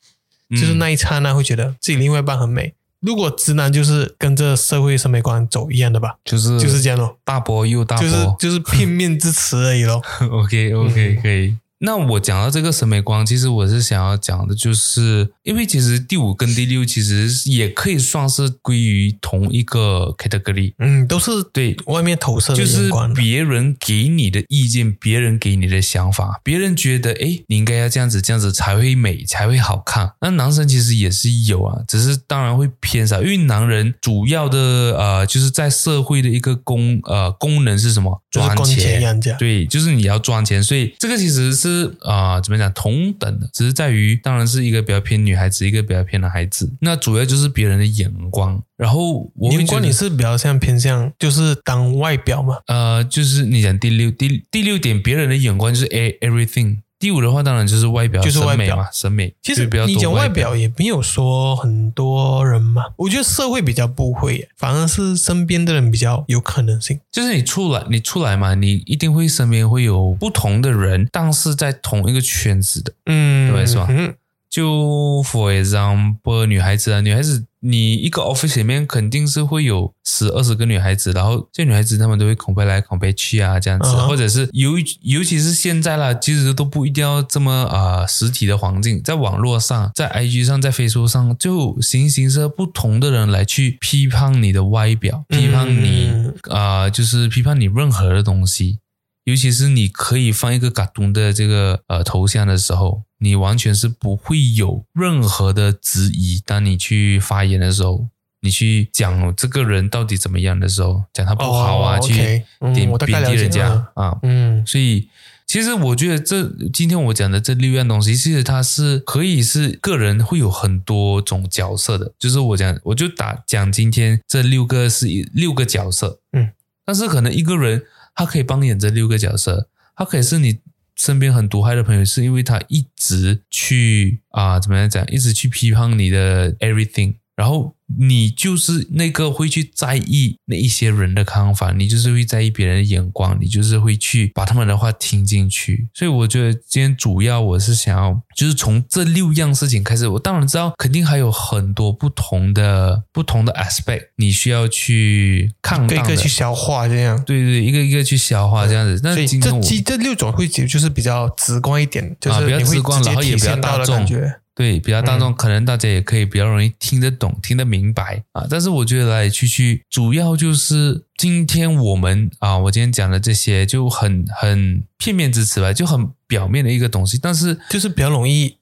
[0.49, 2.73] 就是那一刹那会觉得自己另外一半很美。
[3.01, 10.01] 如果直男就是跟着社会审美观走一样的吧，就是就是这样咯，大波又大波，就是就是片面之词而已咯。
[10.29, 11.57] OK OK 可以。
[11.83, 30.13] 那我讲到这个审美观，其实我是想要讲的，就是因为其实第五跟第六其实也可以算是归于同一个 category，嗯，都是对外面投射的就是别人给你的意见，别人给你的想法，别人觉得哎，你应该要这样子，这样子才会美，才会好看。
[30.21, 34.59] 那男生其实也是有啊，只是当然会偏少，因为男人主要的
[34.99, 38.20] 呃，就是在社会的一个功呃功能是什么？
[38.31, 41.71] 赚钱，对，就是你要赚钱，所以这个其实是。
[41.71, 42.69] 是啊，怎么讲？
[42.73, 46.69] 同等的，只是在于，当然是一个比较偏女孩子，一个比较偏男孩子。
[46.81, 48.61] 那主要就是别人的眼光。
[48.75, 52.57] 然后，眼光你是比较像偏向，就是当外表嘛。
[52.67, 56.79] 呃，就是你讲第六第第六点，别人的眼光就是 e everything。
[57.01, 59.33] 第五的话，当然就是外表，就是审美嘛，审美。
[59.41, 66.99] 其实你讲外表也没有说很多人嘛，我觉得社会比较不会，反而是身边的人比较有可能性。
[67.11, 73.87] 就是你出来，你出来嘛，你一定会身边会有不同的人，但是在同一个圈子的，嗯，对，是吧？
[73.89, 74.13] 嗯
[74.47, 98.79] 就 for example，女孩子啊，女孩子，你一个 office 里面肯定是会有十二十个女孩子，然后这女孩子她们都会恐 e 来恐 e 去啊，这样子，或者是尤尤其是现在啦，其实都不一定要这么啊实体的环境，在网络上，在 IG 上，在 Facebook 上，就形形色不同的人来去批判你的外表，批判你啊，就是批判你任何的东西。
[99.25, 106.41] 尤其是你可以放一个卡通的这个呃头像的时候，你完全是不会有任何的质疑。
[106.45, 108.07] 当你去发言的时候，
[108.41, 112.43] 你去讲这个人到底怎么样的时候，讲他不好啊，哦去
[112.73, 115.07] 贬低人家了啊，嗯所以，
[115.45, 122.13] 其实我觉得这今天我讲的这六样东西，其实它是可以是个人会有很多种角色的。
[122.17, 126.49] 就是我讲，我就打讲今天这六个是一六个角色，嗯，
[126.83, 130.59] 但是可能一个人他可以扮演这六个角色，他可以是你
[130.95, 145.87] 身边很毒害的朋友，是因为他一直去啊怎么样讲，一直去批判你的 everything，然后你就是那个会去在意那一些人的看法，你就是会在意别人的眼光，你就是会去把他们的话听进去。
[145.93, 150.07] 所以我觉得今天主要我是想要，就是从这六样事情开始。
[150.07, 155.99] 我当然知道，肯定还有很多不同的不同的 aspect，你需要去看一个一。
[156.11, 157.21] 个去消化这样。
[157.23, 158.99] 对对，一个一个去消化这样子。
[159.03, 164.40] 那这这这六种会就是比较直观一点，就啊比较是你会直观然后也比较大众感觉。
[164.61, 168.45] 对比较大众，可能大家也可以比较容易听得懂、听得明白啊。
[168.47, 177.17] 但是我觉得来来去去，主要就是今天我们啊，我今天讲的这些就很很片面之词吧，就很表面的一个东西。
[177.17, 178.57] 但是，就是比较容易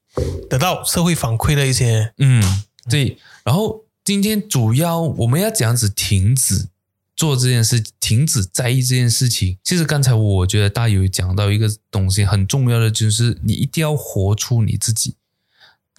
[0.49, 2.41] 得到社会反馈的一些，嗯，
[2.89, 3.17] 对。
[3.43, 6.67] 然后今天主要我们要怎样子停止
[7.15, 9.57] 做这件事，停止在意这件事情。
[9.63, 15.15] 其实刚才我觉得大有讲到一个东西很重要的，就是你一定要活出你自己。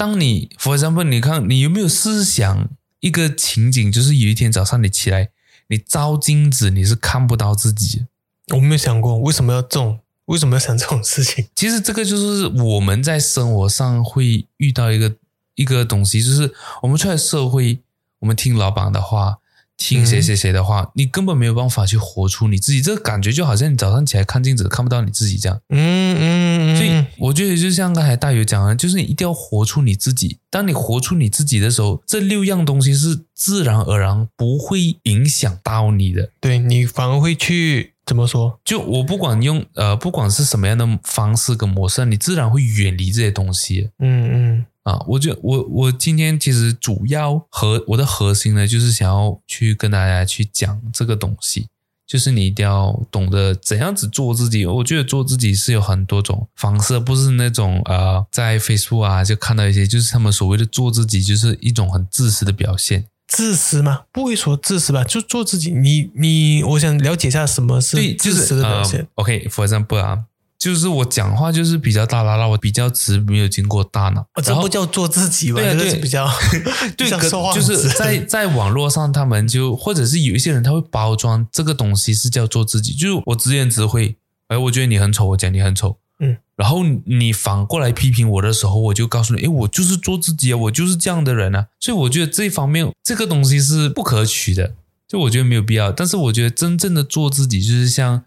[0.01, 2.71] 当你，for example，你看你有没有思想
[3.01, 5.29] 一个情景，就是有一天早上你起来，
[5.67, 8.07] 你照镜子你是看不到自己。
[8.55, 11.47] 我没有想过为什么要这种，为什么要想这种事情？
[11.55, 15.15] 其实这个就是我们在生活上会遇到一个
[15.55, 17.81] 一个东西，就是我们出来社会，
[18.21, 19.37] 我们听老板的话，
[19.81, 22.83] 听谁谁谁的话，你根本没有办法去活出你自己。
[22.83, 25.59] 这个感觉就好像你早上起来看镜子看不到你自己这样。
[25.71, 30.39] 嗯嗯嗯，所以我觉得就像刚才大友讲的，就是你一定要活出你自己。
[30.51, 36.29] 当你活出你自己的时候，这六样东西是自然而然不会影响到你的。
[36.41, 38.61] 对你反而会去怎么说？
[38.63, 44.99] 就我不管用呃，不管是什么样的方式跟模式，你自然会远离这些东西嗯嗯啊。
[45.07, 51.67] 我觉得我我今天其实主要和我的核心呢，就是想要去跟大家去讲这个东西，
[52.07, 54.67] 就是你一定要懂得怎样子做自己。
[54.67, 63.07] 我觉得做自己是有很多种方式，不是那种呃，在 Facebook 啊就看到一些，就是他们所谓的做自己，就是一种很自私的表现。
[63.29, 64.01] 自私吗？
[64.11, 65.71] 不会说自私吧，就做自己。
[65.71, 69.07] 你你，我想了解一下什么是自私的表现呃。
[69.23, 70.25] OK，for、example 啊，
[70.61, 74.21] 就是我讲话就是比较大啦啦，我比较直，没有经过大脑。
[74.35, 75.59] 哦，这不叫做自己吧？
[75.59, 76.31] 对啊对比较
[76.99, 84.17] 对，可就是在在网络上，他们就或者是有一些人他会包装这个东西是叫做自己，就是我直言直会，
[84.49, 94.75] 哎，我觉得你很丑，我讲你很丑，嗯，然后你反过来批评我的时候，我就告诉你，哎，我就是做自己啊，我就是这样的人啊，所以我觉得这一方面这个东西是不可取的，
[95.09, 95.91] 就我觉得没有必要。
[95.91, 98.23] 但是我觉得真正的做自己，就是像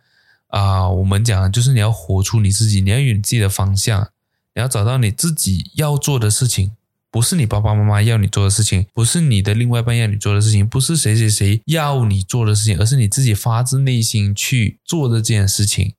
[0.53, 4.09] 啊、我们讲，就是你要活出你自己，你要有你自己的方向，
[4.53, 6.73] 你要找到你自己要做的事情。
[7.09, 15.93] 不是你爸爸妈妈要你做的事情，不是你的另外一半要你做的事情，不是谁谁谁要你做的事情，而是你自己发自内心去做的这件事情，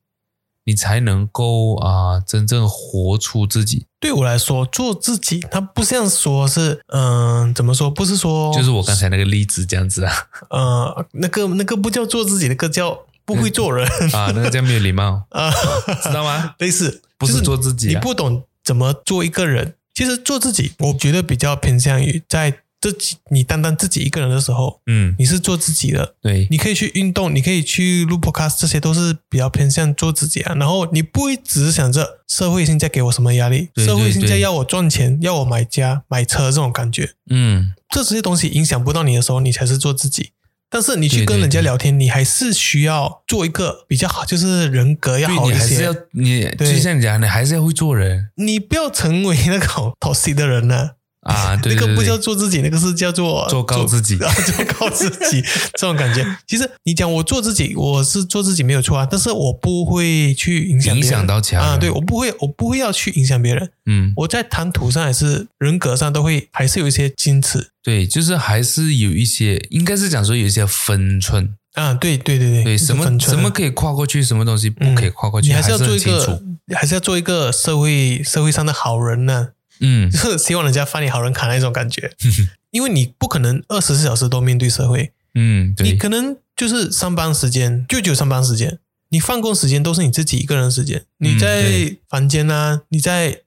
[0.64, 3.86] 你才能够啊、真正活出自己。
[4.00, 7.90] 对我来说，做自己，它不像说是，嗯、怎么说？
[7.90, 10.12] 不是说，就是我刚才那个例子这样子啊
[10.50, 13.86] 呃，那个那个不叫做自己，那个叫不会做人。
[14.12, 15.50] 啊，那个叫没有礼貌， 啊，
[16.02, 16.54] 知道吗？
[16.58, 19.74] 类似，不是做自己、你啊，不懂怎么做一个人。
[19.94, 30.54] 其实做自己，我觉得比较偏向于在自己你单单自己一个人的时候，嗯，你是做自己的，对，你可以去运动，你可以去录 podcast，这些都是比较偏向做自己啊。
[30.56, 40.32] 然后你不会只是想着社会现在给我什么压力，对社会现在要我赚钱，要我买家买车这种感觉，嗯，这些东西影响不到你的时候，你才是做自己。
[40.74, 45.54] 但是你去跟人家聊天，你还是需要做一个比较好，就是人格要好一些。
[45.54, 46.72] 你还是要你，对。
[46.72, 48.30] 就像你讲，你还是要会做人。
[48.34, 50.90] 你不要成为那种 toxic 的人呢、啊，
[51.62, 54.16] 对对那个不叫，做自己，那个是叫做做高自己。
[54.16, 55.42] 做 做高自己
[55.74, 56.24] 这种感觉。
[56.46, 61.70] 其实你讲我做自己，我是做自己没有错啊，但是我不会去影响到其他人。
[61.70, 63.70] 啊，对我不会，我不会要去影响别人。
[63.86, 67.70] 嗯，我在谈吐上还是人格上都会还是有一些矜持。
[67.82, 73.36] 对，就是还是有一些，应该是讲说有一些分寸，啊，对对对对，对，什么分寸啊。
[73.36, 76.42] 什么可以跨过去，什么东西不可以跨过去，你还是要做一个
[76.74, 79.48] 还是要做一个社会社会上的好人呢、
[79.85, 82.11] 嗯就是希望人家翻你好人卡那种感觉。
[82.72, 88.78] 因为你不可能二十四小时都面对社会，嗯，对，你可能就是上班时间就只有上班时间，
[89.11, 93.43] 你放工时间都是你自己一个人的时间，你嗯在房间啊，你在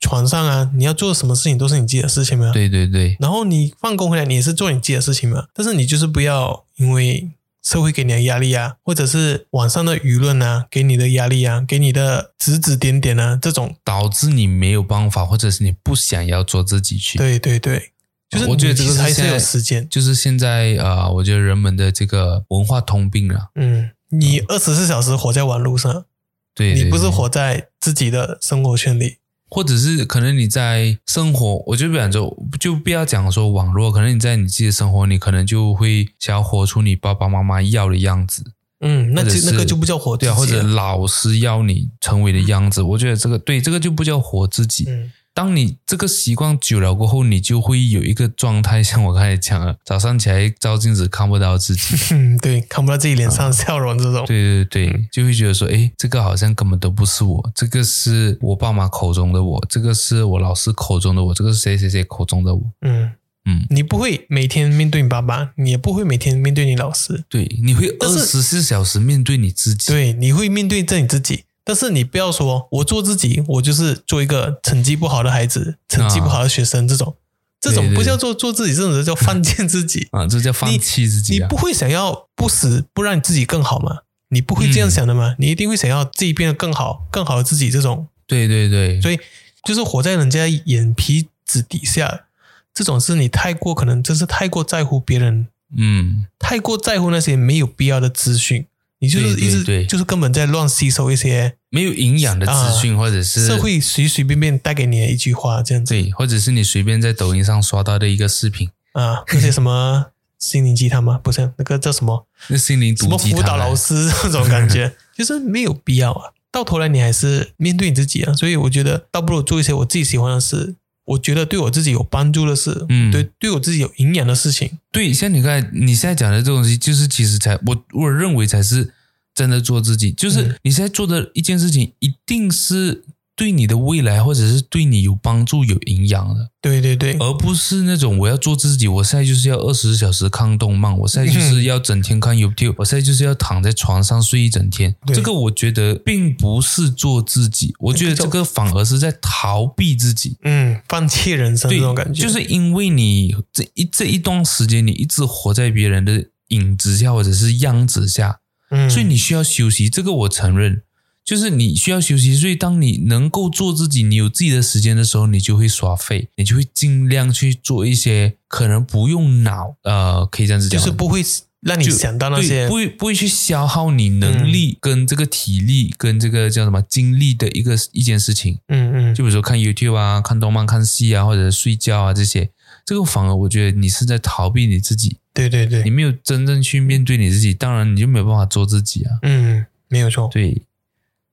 [0.00, 2.50] 床上啊，你要做什么事情都是你自己的事情嘛。
[2.52, 5.44] 对对对，然后你放工回来，你也是做你自己的事情嘛。
[5.54, 7.30] 但是你就是不要因为
[7.62, 17.18] 社会给你的压力啊，或者是网上的舆论啊给你的压力啊，给你的指指点点啊，这种，导致你没有办法，或者是你不想要做自己去。
[17.18, 17.92] 对对对，
[18.30, 19.86] 就是我觉得这个你其实还是有时间。
[19.88, 23.50] 就是现在啊、呃我觉得人们的这个文化通病了。
[23.54, 26.06] 嗯，你二十四小时活在网络上，
[26.54, 29.18] 对你不是活在自己的生活圈里。
[29.50, 38.44] 或者是可能你在生活，我就不想说，就不要讲说网络，可能你在你自己的生活，你可能就会想要活出你爸爸妈妈要的样子，
[38.80, 42.80] 嗯，那或者就是那个就不叫活自己对啊，或者老师要你成为的样子。
[42.80, 44.84] 我觉得这个对，这个就不叫活自己。
[44.88, 54.26] 嗯当你这个习惯久了过后，你就会有一个状态，像我刚才讲的，早上起来照镜子看不到自己，嗯， 对，看不到自己脸上的笑容这种。
[54.26, 62.62] 对对嗯对，就会觉得说，哎，这个好像根本都不是我，这个是我爸妈口中的我，这个是我老师口中的我，这个是谁谁谁口中的我。
[62.82, 63.10] 嗯
[63.46, 69.90] 嗯你不会每天面对你爸爸，你也不会每天面对你老师，对，你会二十四小时面对你自己。
[69.90, 71.44] 对，你会面对着你自己。
[71.64, 77.16] 但是你不要说我做自己，我就是做一个成绩不好的孩子，成绩不好的学生这种，
[77.60, 80.08] 这种不叫做做自己，这种叫犯贱自己。
[80.12, 81.46] 啊，这叫放弃自己啊！
[81.46, 83.98] 你不会想要不死不让你自己更好吗？
[84.30, 85.34] 你不会这样想的吗？
[85.38, 87.68] 你一定会想要自己变得更好，更好的自己。
[87.68, 89.18] 这种对对对，所以
[89.64, 92.26] 就是活在人家眼皮子底下，
[92.72, 98.66] 这种是你太过可能就是太过在乎别人，嗯，太过在乎那些没有必要的资讯，
[99.00, 99.84] 你就是一直对。
[99.84, 105.92] 就是根本在乱吸收一些没有营养的资讯，或者是社会随随便便带给你的一句话这样子。
[105.92, 110.06] 对，或者是你随便在抖音上刷到的一个视频，啊，那些什么
[110.38, 111.20] 心灵鸡汤吗？
[111.22, 112.26] 不是那个叫什么？
[112.48, 113.42] 那心灵什么毒鸡汤啊。
[113.42, 116.30] 辅导老师这种感觉， 就是没有必要啊。
[116.52, 120.74] 到头来你还是面对你自己啊，所以我觉得倒不如做一些我自己喜欢的事，
[121.10, 123.10] 我觉得对我自己有帮助的事，嗯。
[123.10, 124.78] 对，对我自己有营养的事情。
[124.92, 128.92] 对，像你刚才你现在讲的这种东西，就是其实才我我认为才是
[129.34, 130.56] 真的做自己，就是嗯。
[130.62, 133.04] 你现在做的一件事情，一定是
[133.40, 144.94] 对你的未来或者是对你有帮助、有营养的，对对对，而不是那种我要做自己，我现在就是要二十四小时看动漫，我现在就是要整天看 YouTube，我现在就是要躺在床上睡一整天。
[145.06, 150.36] 对这个我觉得并不是做自己，我觉得这个反而是在逃避自己。
[150.44, 159.88] 嗯，放弃人生这对种感，觉，就是因为你这一这一段时间，你一直活在别人的影子下或者是样子下，嗯，所以你需要休息。
[159.88, 160.82] 这个我承认，
[161.24, 162.34] 就是你需要休息。
[162.36, 171.22] 所以当你能够做自己，你有自己的时间的时候，你就会耍废，你就会尽量去做一些可能不用脑，呃，可以这样子讲，就是不会
[171.60, 178.58] 让你想到那些不会不会去消耗你能力跟这个体力跟这个叫什么精力的一个一件事情。
[178.68, 182.50] 嗯嗯，就比如说看 YouTube 啊、看动漫、看戏啊，或者睡觉啊这些，
[182.86, 189.18] 这个反而我觉得你是在逃避你自己，对对对你，没有真正去面对你自己，当然你就没有办法做自己啊。
[189.22, 190.30] 嗯，没有错。
[190.32, 190.62] 对，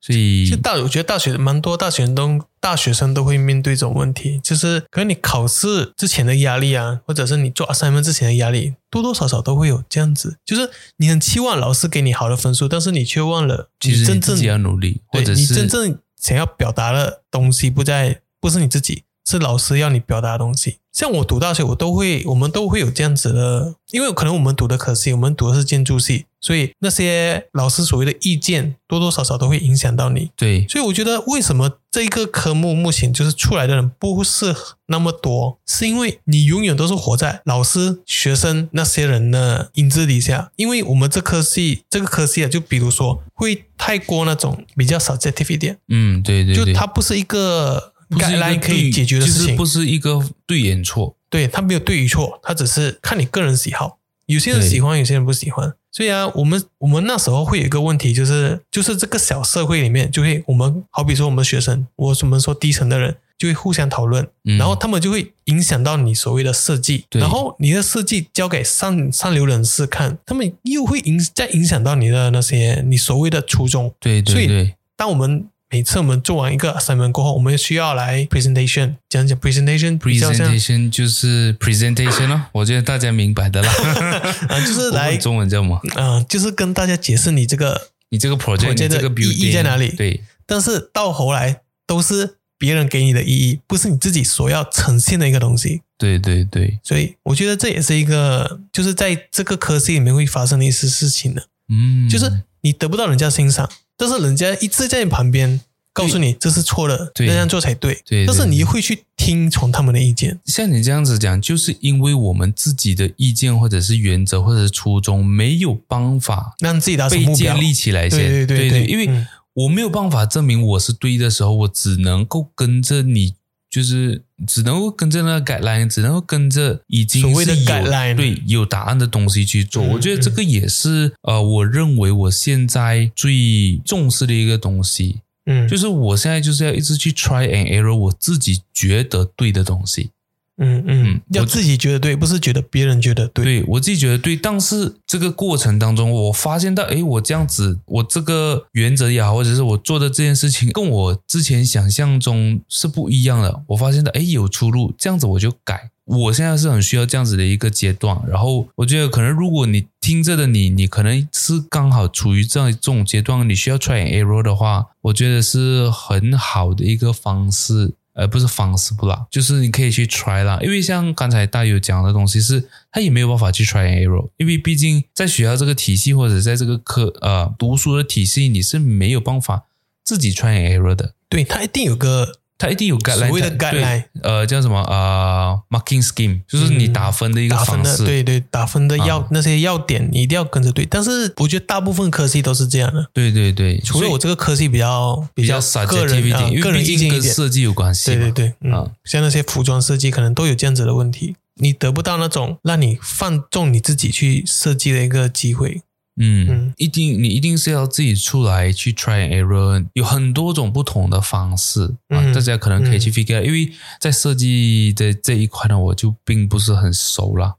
[0.07, 10.37] 所以其实大，我觉得大学蛮多大学生都大学生都会面对这种问题，就是可能你考试之前的压力啊，或者是你做 assignment 之前的压力，多多少少都会有这样子。
[10.45, 20.77] 就是你很期望老师给你好的分数，但是你却忘了其实你真正要努力，或对你者是真正想要表达的东西不在不是你自己，是老师要你表达的东西。
[20.93, 30.31] 像我读大学，我都会，我们都会有这样子的，因为可能我们读的科系，我们读的是建筑系，所以那些老师所谓的意见，多多少少都会影响到你。
[30.35, 34.55] 对所以我觉得，为什么这一个科目目前就是出来的人不是
[34.87, 40.51] 那么多，是因为你永远都是活在老师、学生那些人的影子底下。
[40.55, 53.99] 因为我们这科系，这个科系啊，就比如说会太过那种比较 subjective 一点，嗯，对对就，它不是一个不是一个可以解决的事情，不是一个对与错，对，他没有对与错，他只是看你个人喜好。
[54.27, 55.73] 有些人喜欢，有些人不喜欢。
[55.89, 73.93] 所以啊，我们我们那时候会有一个问题，就是就是这个小社会里面，就会我们好比说我们学生，我我们说低层的人就会互相讨论，嗯然后他们就会影响到你所谓的设计，然后你的设计交给上上流人士看，他们又会影再影响到你的那些你所谓的初衷。
[73.99, 83.71] 对所以对对，当我们每次我们做完一个 assignment 过后，我们需要来 presentation 讲讲 presentation presentation 就是 presentation 哦，我觉得大家明白的啦。
[84.47, 85.77] 啊，就是我来中文叫什么？
[85.95, 95.81] 啊、就是跟大家解释你这个，你这个 project，project 你这个的意义在哪里对，但是到头来都是别人给你的意义，不是你自己所要呈现的一个东西。
[95.97, 101.47] 对对对，所以我觉得这也是一个，就是在这个科系里面会发生的一些事情的。
[101.69, 105.59] 嗯，就是你得不到人家欣赏，但是人家一直在你旁边
[105.91, 107.99] 告诉你这是错的，对那样做才对。
[108.05, 110.39] 对但是你会去听从他们的意见。
[110.45, 117.63] 像你这样子讲，就是因为我们自己的意见或者是原则或者是初衷没有办法让自己达成目标建。
[117.63, 123.33] 立起来先，对对对对因为嗯我没有办法证明我是对的时候，我只能够跟着你，
[123.69, 129.83] 就是只能够跟着那个 guideline，只能够跟着已经所谓的 guideline 对有答案的东西去做。
[129.83, 140.11] 嗯我觉得这个也是呃，我认为我现在最重视的一个东西，嗯，就是我现在就是要一直去 try and error 我自己觉得对的东西。
[140.57, 143.45] 嗯嗯嗯，我要自己觉得对，不是觉得别人觉得对。
[143.45, 153.61] 对我自己觉得对，但是这个过程当中，我发现到，哎，我这样子，我这个原则也好，或者是我做的这件事情，跟我之前想象中是不一样的。
[153.67, 155.91] 我发现到，哎，有出路，这样子我就改。
[156.05, 167.91] 我现在是很需要这样子的一个阶段，然后我觉得可能如果你听着的你，你可能是刚好处于这样这种阶段，你需要 try and error 的话，我觉得是很好的一个方式。
[168.17, 179.65] 而，不是方式不啦，就是你可以去 try 啦，因为像刚才大友讲的东西是，他也没有办法去 try and error，因为毕竟在学校这个体系或者在这个课呃读书的体系，你是没有办法
[180.03, 189.27] 自己 try and error 的，对，他一定有个它一定有 guideline，所谓的它 guideline 对呃叫什么呃 marking scheme，就是你打分的一个打分的，方式，对对，打分的要、啊。
[189.31, 190.85] 那些要点，你一定要跟着对。
[190.85, 197.21] 但是我觉得大部分科系都是这样的，对对对，除了我这个科系比较比较较个人啊个人为毕竟意见。
[197.21, 198.87] 跟设计有关系嘛，对对对，嗯，啊。
[199.03, 205.81] 像那些服装设计可能都有这样子的问题，你得不到那种让你放纵你自己去设计的一个机会。
[206.19, 217.55] 嗯嗯，一定你一定是要自己出来去 try and error，有很多种不同的方式啊，嗯大家可能可以去 figure，out，、因为在设计的这一块呢，我就并不是很熟啦。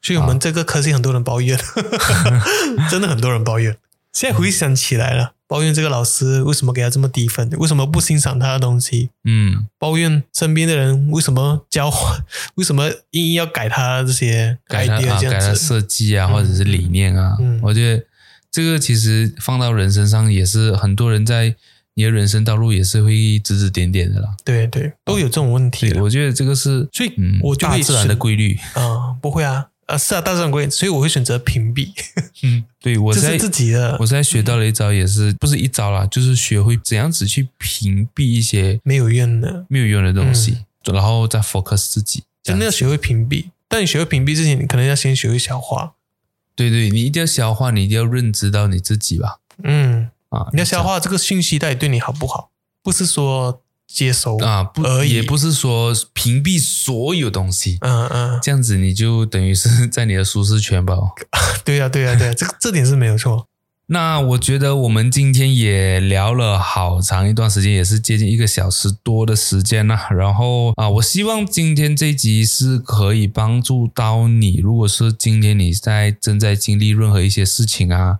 [0.00, 1.56] 所以我们这个科系很多人抱怨，
[2.90, 3.78] 真的很多人抱怨。
[4.12, 11.92] 现在回想起来了，抱怨这个老师为什么给他这么低分，为什么不欣赏他的东西，嗯，抱怨身边的人为什么教，
[12.56, 15.52] 为什么硬硬要改他这些改它 idea 啊，改他。
[15.52, 18.02] 设计啊，嗯或者是理念啊，嗯我觉得
[18.50, 21.54] 这个其实放到人身上也是很多人在
[21.92, 24.30] 你的人生道路也是会指指点点的啦。
[24.42, 28.58] 对对，都有这种问题我觉得这个是所以嗯，我就会大自然的规律。
[28.72, 31.92] 啊、不会啊，啊是啊，大自然规，所以我会选择屏蔽，
[32.42, 42.24] 嗯，对我在自己的我现在学到了一招，也是不是一招啦，就是学会怎样子去屏蔽一些没有用的，没有用的东西，然后再 focus 自己。
[42.42, 43.50] 真的要学会屏蔽。
[43.68, 45.92] 但你学会屏蔽之前，你可能要先学会消化。
[46.54, 49.38] 对对，你一定要消化，你一定要认知到你自己吧。
[49.62, 52.50] 嗯，啊，你要消化这个讯息到底对你好不好，
[52.82, 53.62] 不是说
[53.92, 60.96] 接收啊，不也不是说屏蔽所有东西，嗯嗯，这样子你就等于是 在你的舒适圈吧。
[61.64, 63.46] 对呀、对呀、对呀、这个这点是没有错。
[63.86, 70.08] 那我觉得我们今天也聊了好长一段时间，也是接近一个小时多的时间啦。
[70.10, 74.60] 然后啊，我希望今天这集是可以帮助到你。
[74.62, 78.18] 如果是今天你在正在经历任何一些事情啊，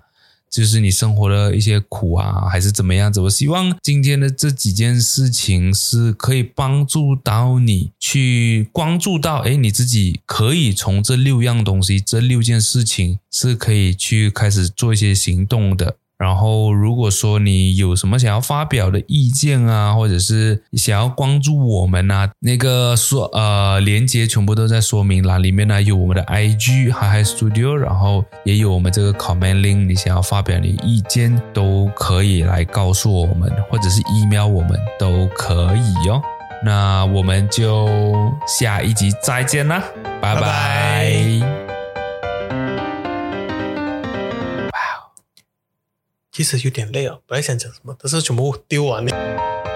[0.53, 15.97] 就是你生活的一些苦啊，还是怎么样子，我希望今天的这几件事情是可以帮助到你去关注到，哎，你自己可以从这六样东西、这六件事情是可以去开始做一些行动的。
[16.23, 36.23] 然后，如果说你有什么想要发表的意见啊，或者是想要关注我们啊，那个说呃连接全部都在说明栏里面呢，有我们的 IG Hi Hi Studio，然后也有我们这个 comment link，你想要发表你意见都可以来告诉我们，或者是 email 我们都可以哦。
[36.65, 37.89] 那我们就
[38.47, 39.83] 下一集再见啦，
[40.21, 41.72] 拜拜
[46.33, 49.72] 其实有点累啊，本来想讲什么，但是全部丢完了。